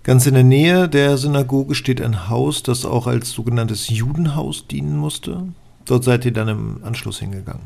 Ganz 0.04 0.26
in 0.26 0.34
der 0.34 0.42
Nähe 0.42 0.88
der 0.88 1.16
Synagoge 1.16 1.76
steht 1.76 2.00
ein 2.00 2.28
Haus, 2.28 2.62
das 2.64 2.84
auch 2.84 3.06
als 3.06 3.30
sogenanntes 3.30 3.88
Judenhaus 3.88 4.66
dienen 4.66 4.96
musste. 4.96 5.44
Dort 5.84 6.02
seid 6.02 6.24
ihr 6.24 6.32
dann 6.32 6.48
im 6.48 6.80
Anschluss 6.82 7.20
hingegangen. 7.20 7.62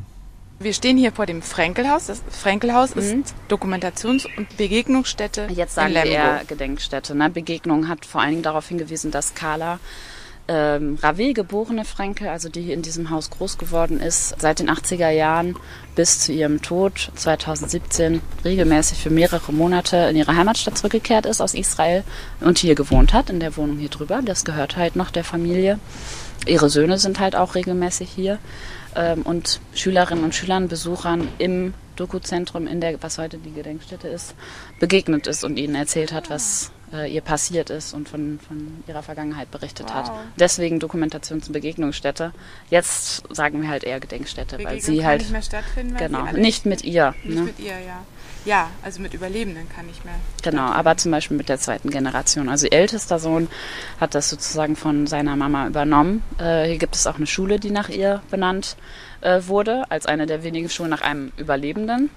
Wir 0.59 0.73
stehen 0.73 0.97
hier 0.97 1.11
vor 1.11 1.25
dem 1.25 1.41
Frenkelhaus. 1.41 2.07
Das 2.07 2.21
Frenkelhaus 2.29 2.95
mhm. 2.95 3.01
ist 3.01 3.35
Dokumentations- 3.49 4.27
und 4.37 4.55
Begegnungsstätte. 4.57 5.47
Jetzt 5.51 5.75
sagen 5.75 5.93
wir 5.93 6.03
eher 6.03 6.41
Gedenkstätte. 6.47 7.15
Ne? 7.15 7.29
Begegnung 7.29 7.87
hat 7.87 8.05
vor 8.05 8.21
allen 8.21 8.31
Dingen 8.31 8.43
darauf 8.43 8.67
hingewiesen, 8.67 9.11
dass 9.11 9.35
Carla 9.35 9.79
ähm, 10.47 10.97
Rave, 11.01 11.33
geborene 11.33 11.85
Frenkel, 11.85 12.27
also 12.27 12.49
die 12.49 12.61
hier 12.61 12.73
in 12.73 12.81
diesem 12.81 13.09
Haus 13.09 13.29
groß 13.29 13.57
geworden 13.57 13.99
ist, 13.99 14.39
seit 14.39 14.59
den 14.59 14.69
80er 14.69 15.09
Jahren 15.09 15.55
bis 15.95 16.19
zu 16.19 16.31
ihrem 16.31 16.61
Tod 16.61 17.11
2017 17.15 18.21
regelmäßig 18.45 18.99
für 18.99 19.09
mehrere 19.09 19.51
Monate 19.51 19.97
in 20.09 20.15
ihre 20.15 20.35
Heimatstadt 20.35 20.77
zurückgekehrt 20.77 21.25
ist 21.25 21.41
aus 21.41 21.53
Israel 21.53 22.03
und 22.39 22.57
hier 22.59 22.75
gewohnt 22.75 23.13
hat, 23.13 23.29
in 23.29 23.39
der 23.39 23.57
Wohnung 23.57 23.77
hier 23.77 23.89
drüber. 23.89 24.21
Das 24.23 24.45
gehört 24.45 24.77
halt 24.77 24.95
noch 24.95 25.11
der 25.11 25.23
Familie. 25.23 25.79
Ihre 26.45 26.69
Söhne 26.69 26.97
sind 26.97 27.19
halt 27.19 27.35
auch 27.35 27.55
regelmäßig 27.55 28.09
hier. 28.09 28.39
Ähm, 28.95 29.23
und 29.23 29.59
Schülerinnen 29.73 30.23
und 30.23 30.35
Schülern, 30.35 30.67
Besuchern 30.67 31.27
im 31.37 31.73
Dokuzentrum, 31.95 32.67
in 32.67 32.79
der, 32.79 33.01
was 33.01 33.17
heute 33.17 33.37
die 33.37 33.51
Gedenkstätte 33.51 34.07
ist, 34.07 34.35
begegnet 34.79 35.27
ist 35.27 35.43
und 35.43 35.57
ihnen 35.57 35.75
erzählt 35.75 36.13
hat, 36.13 36.29
was 36.29 36.71
äh, 36.93 37.11
ihr 37.11 37.21
passiert 37.21 37.69
ist 37.69 37.93
und 37.93 38.07
von, 38.07 38.39
von 38.47 38.83
ihrer 38.87 39.03
Vergangenheit 39.03 39.51
berichtet 39.51 39.87
wow. 39.87 39.95
hat. 39.95 40.11
Deswegen 40.39 40.79
Dokumentations- 40.79 41.47
und 41.47 41.53
Begegnungsstätte. 41.53 42.33
Jetzt 42.69 43.23
sagen 43.35 43.61
wir 43.61 43.69
halt 43.69 43.83
eher 43.83 43.99
Gedenkstätte, 43.99 44.57
Begegnung 44.57 44.73
weil 44.73 44.81
sie 44.81 45.05
halt 45.05 45.21
nicht 45.21 45.31
mehr 45.31 45.41
stattfinden, 45.41 45.99
weil 45.99 46.07
genau 46.07 46.31
nicht 46.33 46.65
mit 46.65 46.83
ihr. 46.83 47.13
Nicht 47.23 47.35
ne? 47.35 47.41
mit 47.43 47.59
ihr, 47.59 47.79
ja. 47.79 48.03
Ja, 48.45 48.69
also 48.81 49.01
mit 49.01 49.13
Überlebenden 49.13 49.67
kann 49.67 49.89
ich 49.89 50.05
mehr. 50.05 50.13
Genau, 50.41 50.67
aber 50.67 50.95
zum 50.95 51.11
Beispiel 51.11 51.35
mit 51.35 51.49
der 51.49 51.59
zweiten 51.59 51.89
Generation. 51.89 52.47
Also 52.47 52.65
ihr 52.65 52.73
ältester 52.73 53.19
Sohn 53.19 53.49
hat 53.99 54.15
das 54.15 54.29
sozusagen 54.29 54.77
von 54.77 55.05
seiner 55.05 55.35
Mama 55.35 55.67
übernommen. 55.67 56.23
Äh, 56.37 56.65
hier 56.65 56.77
gibt 56.77 56.95
es 56.95 57.07
auch 57.07 57.17
eine 57.17 57.27
Schule, 57.27 57.59
die 57.59 57.71
nach 57.71 57.89
ihr 57.89 58.21
benannt 58.31 58.77
äh, 59.19 59.41
wurde, 59.47 59.83
als 59.89 60.05
eine 60.05 60.27
der 60.27 60.43
wenigen 60.43 60.69
Schulen 60.69 60.91
nach 60.91 61.01
einem 61.01 61.33
Überlebenden. 61.35 62.09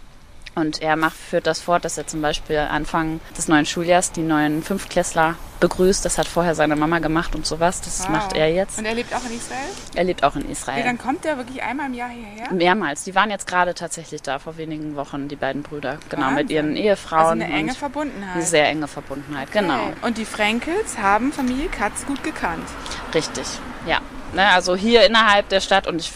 Und 0.54 0.82
er 0.82 0.96
macht, 0.96 1.16
führt 1.16 1.46
das 1.46 1.60
fort, 1.60 1.84
dass 1.84 1.96
er 1.96 2.06
zum 2.06 2.22
Beispiel 2.22 2.58
Anfang 2.58 3.20
des 3.36 3.48
neuen 3.48 3.66
Schuljahrs 3.66 4.12
die 4.12 4.22
neuen 4.22 4.62
Fünftklässler 4.62 5.36
begrüßt. 5.60 6.04
Das 6.04 6.18
hat 6.18 6.26
vorher 6.26 6.54
seine 6.54 6.74
Mama 6.74 6.98
gemacht 6.98 7.34
und 7.34 7.46
sowas. 7.46 7.80
Das 7.82 8.00
wow. 8.00 8.08
macht 8.08 8.32
er 8.34 8.52
jetzt. 8.52 8.78
Und 8.78 8.84
er 8.84 8.94
lebt 8.94 9.14
auch 9.14 9.24
in 9.24 9.36
Israel? 9.36 9.68
Er 9.94 10.04
lebt 10.04 10.24
auch 10.24 10.34
in 10.34 10.50
Israel. 10.50 10.78
Okay, 10.78 10.86
dann 10.86 10.98
kommt 10.98 11.24
er 11.24 11.36
wirklich 11.36 11.62
einmal 11.62 11.86
im 11.86 11.94
Jahr 11.94 12.08
hierher? 12.08 12.52
Mehrmals. 12.52 13.04
Die 13.04 13.14
waren 13.14 13.30
jetzt 13.30 13.46
gerade 13.46 13.74
tatsächlich 13.74 14.22
da, 14.22 14.38
vor 14.38 14.56
wenigen 14.56 14.96
Wochen, 14.96 15.28
die 15.28 15.36
beiden 15.36 15.62
Brüder. 15.62 15.98
Genau, 16.08 16.22
Wahnsinn. 16.22 16.36
mit 16.36 16.50
ihren 16.50 16.76
Ehefrauen. 16.76 17.42
Also 17.42 17.44
eine 17.44 17.52
enge 17.52 17.74
Verbundenheit. 17.74 18.34
Eine 18.34 18.44
sehr 18.44 18.68
enge 18.68 18.88
Verbundenheit, 18.88 19.48
okay. 19.50 19.60
genau. 19.60 19.92
Und 20.02 20.18
die 20.18 20.24
Frenkels 20.24 20.98
haben 20.98 21.32
Familie 21.32 21.68
Katz 21.68 22.06
gut 22.06 22.22
gekannt? 22.24 22.66
Richtig, 23.14 23.46
ja. 23.86 24.00
Ne, 24.32 24.46
also 24.46 24.76
hier 24.76 25.04
innerhalb 25.04 25.48
der 25.48 25.60
Stadt 25.60 25.88
und 25.88 26.00
ich, 26.00 26.12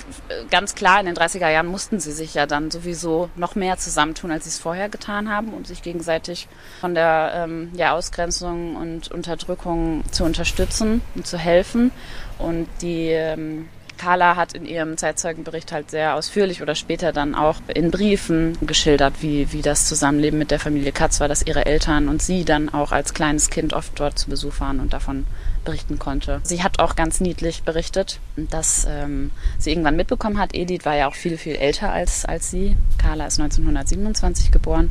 ganz 0.49 0.77
klar, 0.77 1.01
in 1.01 1.07
den 1.07 1.17
30er 1.17 1.49
Jahren 1.49 1.67
mussten 1.67 1.99
sie 1.99 2.13
sich 2.13 2.35
ja 2.35 2.47
dann 2.47 2.71
sowieso 2.71 3.29
noch 3.35 3.57
mehr 3.57 3.77
zusammentun, 3.77 4.31
als 4.31 4.45
sie 4.45 4.51
es 4.51 4.59
vorher 4.59 4.89
getan 4.89 5.29
haben 5.29 5.49
und 5.49 5.67
sich 5.67 5.83
gegenseitig 5.83 6.47
von 6.81 6.95
der 6.95 7.33
ähm, 7.35 7.73
ja, 7.75 7.93
Ausgrenzung 7.93 8.77
und 8.77 9.11
Unterdrückung 9.11 10.05
zu 10.13 10.23
unterstützen 10.23 11.03
und 11.17 11.27
zu 11.27 11.39
helfen. 11.39 11.91
Und 12.39 12.69
die 12.83 13.09
ähm, 13.09 13.69
Carla 13.99 14.37
hat 14.37 14.53
in 14.53 14.65
ihrem 14.65 14.97
Zeitzeugenbericht 14.97 15.73
halt 15.73 15.91
sehr 15.91 16.15
ausführlich 16.15 16.63
oder 16.63 16.75
später 16.75 17.13
dann 17.13 17.35
auch 17.35 17.57
in 17.73 17.91
Briefen 17.91 18.59
geschildert, 18.61 19.15
wie, 19.23 19.53
wie 19.53 19.63
das 19.63 19.87
Zusammenleben 19.87 20.39
mit 20.39 20.51
der 20.51 20.61
Familie 20.61 20.93
Katz 20.93 21.21
war, 21.21 21.29
dass 21.29 21.47
ihre 21.47 21.67
Eltern 21.67 22.09
und 22.09 22.23
sie 22.23 22.45
dann 22.45 22.69
auch 22.69 22.93
als 22.93 23.15
kleines 23.15 23.51
Kind 23.51 23.73
oft 23.73 23.99
dort 23.99 24.19
zu 24.19 24.31
Besuch 24.31 24.61
waren 24.61 24.79
und 24.79 24.93
davon 24.93 25.27
berichten 25.65 25.99
konnte. 25.99 26.41
Sie 26.45 26.63
hat 26.63 26.79
auch 26.79 26.97
ganz 26.97 27.21
niedlich 27.21 27.63
berichtet, 27.63 28.21
dass 28.37 28.87
ähm, 28.89 29.31
sie 29.59 29.71
irgendwann 29.71 29.97
mitbekommen 29.97 30.39
hat, 30.39 30.55
Edith 30.55 30.85
war 30.85 30.95
ja 30.95 31.09
auch 31.09 31.15
viel, 31.15 31.37
viel 31.37 31.57
älter 31.57 31.93
als, 31.93 32.25
als 32.25 32.51
sie. 32.51 32.77
Carla 32.99 33.27
ist 33.27 33.41
1927 33.41 34.51
geboren. 34.51 34.91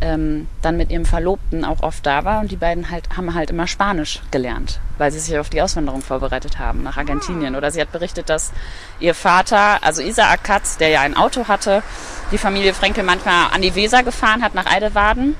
Ähm, 0.00 0.46
dann 0.60 0.76
mit 0.76 0.90
ihrem 0.90 1.06
Verlobten 1.06 1.64
auch 1.64 1.82
oft 1.82 2.04
da 2.04 2.24
war 2.24 2.40
und 2.40 2.50
die 2.50 2.56
beiden 2.56 2.90
halt, 2.90 3.16
haben 3.16 3.34
halt 3.34 3.50
immer 3.50 3.66
Spanisch 3.66 4.20
gelernt, 4.30 4.78
weil 4.98 5.10
sie 5.10 5.18
sich 5.18 5.38
auf 5.38 5.48
die 5.48 5.62
Auswanderung 5.62 6.02
vorbereitet 6.02 6.58
haben 6.58 6.82
nach 6.82 6.98
Argentinien. 6.98 7.56
Oder 7.56 7.70
sie 7.70 7.80
hat 7.80 7.92
berichtet, 7.92 8.28
dass 8.28 8.52
ihr 9.00 9.14
Vater, 9.14 9.82
also 9.82 10.02
Isaac 10.02 10.44
Katz, 10.44 10.76
der 10.76 10.88
ja 10.88 11.00
ein 11.00 11.16
Auto 11.16 11.48
hatte, 11.48 11.82
die 12.30 12.38
Familie 12.38 12.74
Frenkel 12.74 13.04
manchmal 13.04 13.50
an 13.52 13.62
die 13.62 13.74
Weser 13.74 14.02
gefahren 14.02 14.42
hat 14.42 14.54
nach 14.54 14.66
Eidewaden. 14.66 15.34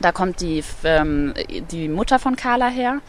Da 0.00 0.10
kommt 0.10 0.40
die, 0.40 0.64
ähm, 0.84 1.34
die 1.70 1.88
Mutter 1.88 2.18
von 2.18 2.34
Carla 2.34 2.68
her 2.68 3.00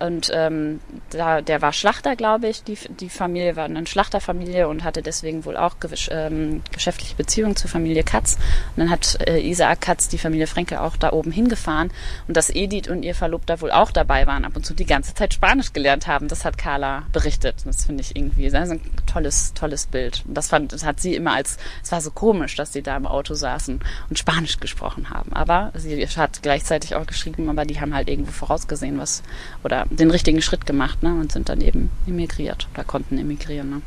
und 0.00 0.30
ähm, 0.34 0.80
da, 1.10 1.40
der 1.40 1.62
war 1.62 1.72
Schlachter, 1.72 2.16
glaube 2.16 2.48
ich. 2.48 2.62
Die, 2.64 2.78
die 2.88 3.08
Familie 3.08 3.56
war 3.56 3.64
eine 3.64 3.86
Schlachterfamilie 3.86 4.68
und 4.68 4.84
hatte 4.84 5.02
deswegen 5.02 5.44
wohl 5.44 5.56
auch 5.56 5.80
ge 5.80 5.90
ähm, 6.10 6.62
geschäftliche 6.72 7.16
Beziehungen 7.16 7.56
zur 7.56 7.70
Familie 7.70 8.02
Katz. 8.02 8.36
Und 8.76 8.80
dann 8.80 8.90
hat 8.90 9.18
äh, 9.26 9.38
Isaac 9.40 9.80
Katz 9.80 10.08
die 10.08 10.18
Familie 10.18 10.46
Frenkel 10.46 10.78
auch 10.78 10.96
da 10.96 11.12
oben 11.12 11.32
hingefahren. 11.32 11.90
Und 12.28 12.36
dass 12.36 12.50
Edith 12.50 12.88
und 12.88 13.02
ihr 13.02 13.14
Verlobter 13.14 13.60
wohl 13.60 13.70
auch 13.70 13.90
dabei 13.90 14.26
waren, 14.26 14.44
ab 14.44 14.56
und 14.56 14.64
zu 14.64 14.74
die 14.74 14.86
ganze 14.86 15.14
Zeit 15.14 15.34
Spanisch 15.34 15.72
gelernt 15.72 16.06
haben. 16.06 16.28
Das 16.28 16.44
hat 16.44 16.56
Carla 16.56 17.04
berichtet. 17.12 17.56
Das 17.64 17.84
finde 17.84 18.02
ich 18.02 18.16
irgendwie 18.16 18.50
das 18.50 18.68
ist 18.68 18.72
ein 18.72 18.80
tolles, 19.06 19.52
tolles 19.54 19.86
Bild. 19.86 20.24
Und 20.26 20.34
das, 20.34 20.48
fand, 20.48 20.72
das 20.72 20.84
hat 20.84 21.00
sie 21.00 21.14
immer 21.14 21.32
als, 21.32 21.58
es 21.82 21.92
war 21.92 22.00
so 22.00 22.10
komisch, 22.10 22.56
dass 22.56 22.72
sie 22.72 22.82
da 22.82 22.96
im 22.96 23.06
Auto 23.06 23.34
saßen 23.34 23.80
und 24.08 24.18
Spanisch 24.18 24.58
gesprochen 24.60 25.10
haben. 25.10 25.32
Aber 25.32 25.72
sie 25.74 26.06
hat 26.06 26.42
gleichzeitig 26.42 26.94
auch 26.94 27.06
geschrieben, 27.06 27.48
aber 27.48 27.64
die 27.64 27.80
haben 27.80 27.94
halt 27.94 28.08
irgendwo 28.08 28.32
vorausgesehen, 28.32 28.98
was, 28.98 29.22
oder 29.62 29.86
den 29.90 30.10
richtigen 30.10 30.40
Schritt 30.40 30.66
gemacht 30.66 31.02
ne, 31.02 31.14
und 31.14 31.32
sind 31.32 31.48
dann 31.48 31.60
eben 31.60 31.90
emigriert 32.06 32.68
oder 32.72 32.84
konnten 32.84 33.18
emigrieren. 33.18 33.70
Ne? 33.70 33.82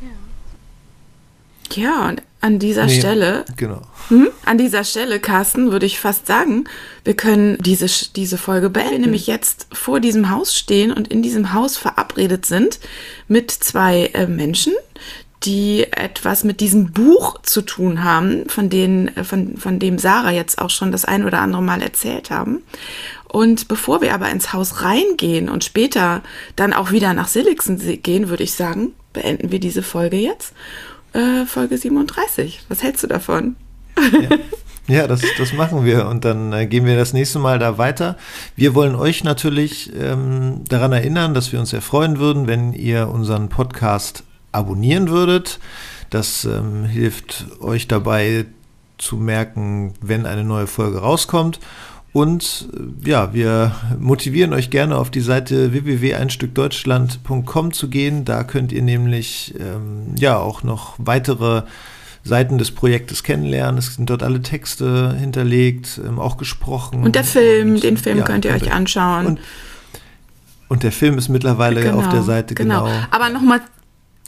Ja. 1.70 1.82
ja, 1.82 2.08
und 2.08 2.22
an 2.40 2.58
dieser 2.58 2.86
nee, 2.86 2.98
Stelle, 2.98 3.44
genau. 3.56 3.80
Hm, 4.08 4.28
an 4.44 4.58
dieser 4.58 4.84
Stelle, 4.84 5.18
Carsten, 5.18 5.72
würde 5.72 5.86
ich 5.86 5.98
fast 5.98 6.26
sagen, 6.26 6.64
wir 7.02 7.14
können 7.14 7.56
diese, 7.58 7.86
diese 8.14 8.36
Folge 8.36 8.68
beenden, 8.68 9.00
nämlich 9.00 9.26
jetzt 9.26 9.66
vor 9.72 9.98
diesem 9.98 10.28
Haus 10.28 10.54
stehen 10.54 10.92
und 10.92 11.08
in 11.08 11.22
diesem 11.22 11.54
Haus 11.54 11.78
verabredet 11.78 12.44
sind 12.44 12.80
mit 13.28 13.50
zwei 13.50 14.10
äh, 14.12 14.26
Menschen, 14.26 14.74
die 15.44 15.86
etwas 15.90 16.44
mit 16.44 16.60
diesem 16.60 16.92
Buch 16.92 17.40
zu 17.42 17.62
tun 17.62 18.04
haben, 18.04 18.48
von, 18.48 18.70
denen, 18.70 19.08
äh, 19.16 19.24
von, 19.24 19.56
von 19.56 19.78
dem 19.78 19.98
Sarah 19.98 20.32
jetzt 20.32 20.58
auch 20.58 20.70
schon 20.70 20.92
das 20.92 21.04
ein 21.04 21.24
oder 21.24 21.40
andere 21.40 21.62
Mal 21.62 21.82
erzählt 21.82 22.30
haben. 22.30 22.62
Und 23.34 23.66
bevor 23.66 24.00
wir 24.00 24.14
aber 24.14 24.30
ins 24.30 24.52
Haus 24.52 24.82
reingehen 24.82 25.48
und 25.48 25.64
später 25.64 26.22
dann 26.54 26.72
auch 26.72 26.92
wieder 26.92 27.14
nach 27.14 27.26
Silixen 27.26 27.80
gehen, 28.00 28.28
würde 28.28 28.44
ich 28.44 28.54
sagen, 28.54 28.92
beenden 29.12 29.50
wir 29.50 29.58
diese 29.58 29.82
Folge 29.82 30.18
jetzt. 30.18 30.52
Äh, 31.14 31.44
Folge 31.44 31.76
37. 31.76 32.60
Was 32.68 32.84
hältst 32.84 33.02
du 33.02 33.08
davon? 33.08 33.56
Ja. 33.98 34.36
Ja, 34.86 35.06
das, 35.06 35.22
das 35.38 35.54
machen 35.54 35.86
wir 35.86 36.06
und 36.08 36.26
dann 36.26 36.52
äh, 36.52 36.66
gehen 36.66 36.84
wir 36.84 36.94
das 36.94 37.14
nächste 37.14 37.38
Mal 37.38 37.58
da 37.58 37.78
weiter. 37.78 38.18
Wir 38.54 38.74
wollen 38.74 38.94
euch 38.94 39.24
natürlich 39.24 39.90
ähm, 39.98 40.62
daran 40.68 40.92
erinnern, 40.92 41.32
dass 41.32 41.52
wir 41.52 41.58
uns 41.58 41.70
sehr 41.70 41.80
freuen 41.80 42.18
würden, 42.18 42.46
wenn 42.46 42.74
ihr 42.74 43.08
unseren 43.08 43.48
Podcast 43.48 44.24
abonnieren 44.52 45.08
würdet. 45.08 45.58
Das 46.10 46.44
ähm, 46.44 46.84
hilft 46.84 47.46
euch 47.60 47.88
dabei 47.88 48.44
zu 48.98 49.16
merken, 49.16 49.94
wenn 50.02 50.26
eine 50.26 50.44
neue 50.44 50.66
Folge 50.66 50.98
rauskommt. 50.98 51.60
Und 52.14 52.68
äh, 52.72 53.10
ja, 53.10 53.34
wir 53.34 53.74
motivieren 53.98 54.52
euch 54.52 54.70
gerne 54.70 54.96
auf 54.96 55.10
die 55.10 55.20
Seite 55.20 55.72
www.einstückdeutschland.com 55.72 57.72
zu 57.72 57.90
gehen. 57.90 58.24
Da 58.24 58.44
könnt 58.44 58.70
ihr 58.70 58.82
nämlich 58.82 59.52
ähm, 59.58 60.14
ja 60.16 60.38
auch 60.38 60.62
noch 60.62 60.94
weitere 60.98 61.64
Seiten 62.22 62.56
des 62.56 62.70
Projektes 62.70 63.24
kennenlernen. 63.24 63.78
Es 63.78 63.96
sind 63.96 64.08
dort 64.08 64.22
alle 64.22 64.40
Texte 64.42 65.16
hinterlegt, 65.18 66.00
ähm, 66.06 66.20
auch 66.20 66.36
gesprochen. 66.36 67.02
Und 67.02 67.16
der 67.16 67.24
Film, 67.24 67.74
und, 67.74 67.82
den 67.82 67.96
Film 67.96 68.18
ja, 68.18 68.24
könnt 68.24 68.44
ihr 68.44 68.52
euch 68.52 68.70
anschauen. 68.70 69.26
Und, 69.26 69.40
und, 70.68 70.84
der 70.84 70.92
Film 70.92 71.18
ist 71.18 71.28
mittlerweile 71.28 71.82
genau, 71.82 71.98
auf 71.98 72.08
der 72.10 72.22
Seite, 72.22 72.54
genau. 72.54 72.84
genau. 72.84 72.96
Aber 73.10 73.28
nochmal 73.28 73.60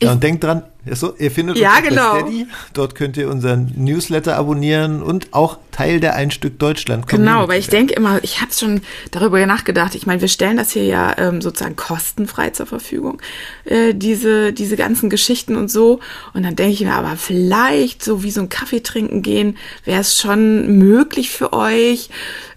ja, 0.02 0.12
und 0.12 0.22
denkt 0.22 0.44
dran, 0.44 0.62
achso, 0.90 1.14
ihr 1.18 1.30
findet 1.30 1.56
ja, 1.56 1.78
uns 1.78 1.88
genau. 1.88 2.12
bei 2.12 2.20
Steady. 2.20 2.46
Dort 2.74 2.94
könnt 2.94 3.16
ihr 3.16 3.30
unseren 3.30 3.72
Newsletter 3.76 4.36
abonnieren 4.36 5.02
und 5.02 5.32
auch 5.32 5.58
Teil 5.72 6.00
der 6.00 6.14
Ein 6.14 6.30
Stück 6.30 6.58
Deutschland 6.58 7.06
Genau, 7.06 7.48
weil 7.48 7.60
ich 7.60 7.68
denke 7.68 7.94
immer, 7.94 8.22
ich 8.22 8.42
habe 8.42 8.52
schon 8.52 8.82
darüber 9.10 9.44
nachgedacht. 9.46 9.94
Ich 9.94 10.06
meine, 10.06 10.20
wir 10.20 10.28
stellen 10.28 10.58
das 10.58 10.72
hier 10.72 10.84
ja 10.84 11.16
ähm, 11.16 11.40
sozusagen 11.40 11.76
kostenfrei 11.76 12.50
zur 12.50 12.66
Verfügung, 12.66 13.22
äh, 13.64 13.94
diese, 13.94 14.52
diese 14.52 14.76
ganzen 14.76 15.08
Geschichten 15.08 15.56
und 15.56 15.70
so. 15.70 16.00
Und 16.34 16.44
dann 16.44 16.56
denke 16.56 16.74
ich 16.74 16.80
mir, 16.82 16.94
aber 16.94 17.16
vielleicht 17.16 18.04
so 18.04 18.22
wie 18.22 18.30
so 18.30 18.42
ein 18.42 18.50
Kaffee 18.50 18.80
trinken 18.80 19.22
gehen, 19.22 19.56
wäre 19.84 20.02
es 20.02 20.18
schon 20.18 20.76
möglich 20.78 21.30
für 21.30 21.54
euch, 21.54 22.10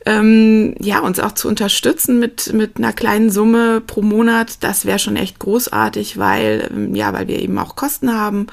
ähm, 0.10 0.74
ja, 0.80 0.99
uns 0.99 1.20
auch 1.20 1.34
zu 1.34 1.47
unterstützen 1.47 2.20
mit, 2.20 2.51
mit 2.51 2.78
einer 2.78 2.93
kleinen 2.93 3.30
Summe 3.30 3.80
pro 3.80 4.01
Monat, 4.01 4.64
das 4.64 4.86
wäre 4.86 4.97
schon 4.97 5.16
echt 5.16 5.38
großartig, 5.38 6.18
weil, 6.18 6.68
ähm, 6.72 6.95
ja, 6.95 7.14
weil 7.14 7.28
wir 7.28 7.39
eben 7.39 7.60
auch 7.60 7.76
Kosten 7.76 8.12
haben. 8.12 8.47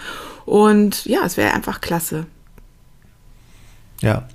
Und 0.44 1.06
ja, 1.06 1.20
es 1.24 1.38
wäre 1.38 1.54
einfach 1.54 1.80
klasse. 1.80 2.26
Ja. 4.02 4.28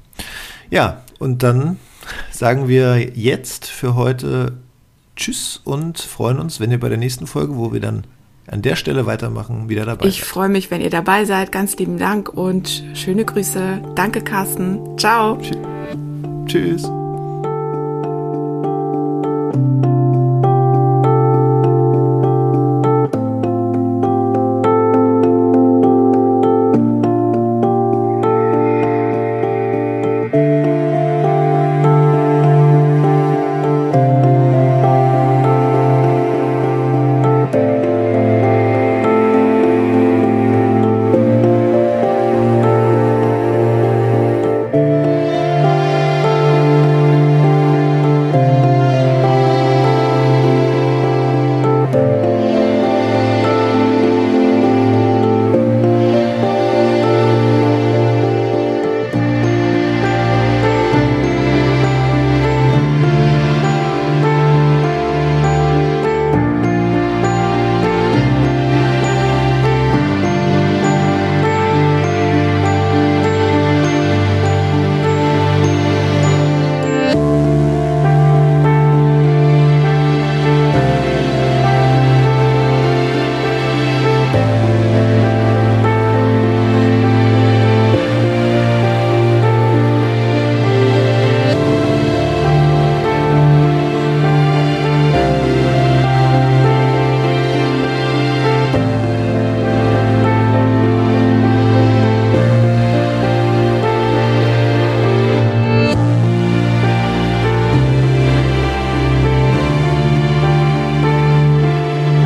Ja, 0.72 1.03
und 1.19 1.43
dann 1.43 1.78
sagen 2.32 2.67
wir 2.67 2.97
jetzt 3.15 3.67
für 3.67 3.93
heute 3.93 4.53
Tschüss 5.15 5.61
und 5.63 5.99
freuen 5.99 6.39
uns, 6.39 6.59
wenn 6.59 6.72
ihr 6.72 6.80
bei 6.80 6.89
der 6.89 6.97
nächsten 6.97 7.28
Folge, 7.28 7.55
wo 7.55 7.72
wir 7.72 7.82
dann 7.82 8.05
an 8.47 8.63
der 8.63 8.76
Stelle 8.76 9.05
weitermachen, 9.05 9.69
wieder 9.69 9.86
dabei 9.86 10.07
Ich 10.07 10.24
freue 10.24 10.49
mich, 10.49 10.72
wenn 10.72 10.82
ihr 10.82 10.89
dabei 10.89 11.26
seid. 11.26 11.51
Ganz 11.51 11.78
lieben 11.78 11.99
Dank 11.99 12.30
und 12.30 12.84
schöne 12.95 13.26
Grüße. 13.26 13.80
Danke, 13.95 14.22
Carsten. 14.22 14.97
Ciao. 14.97 15.39
Tschüss. 16.47 16.89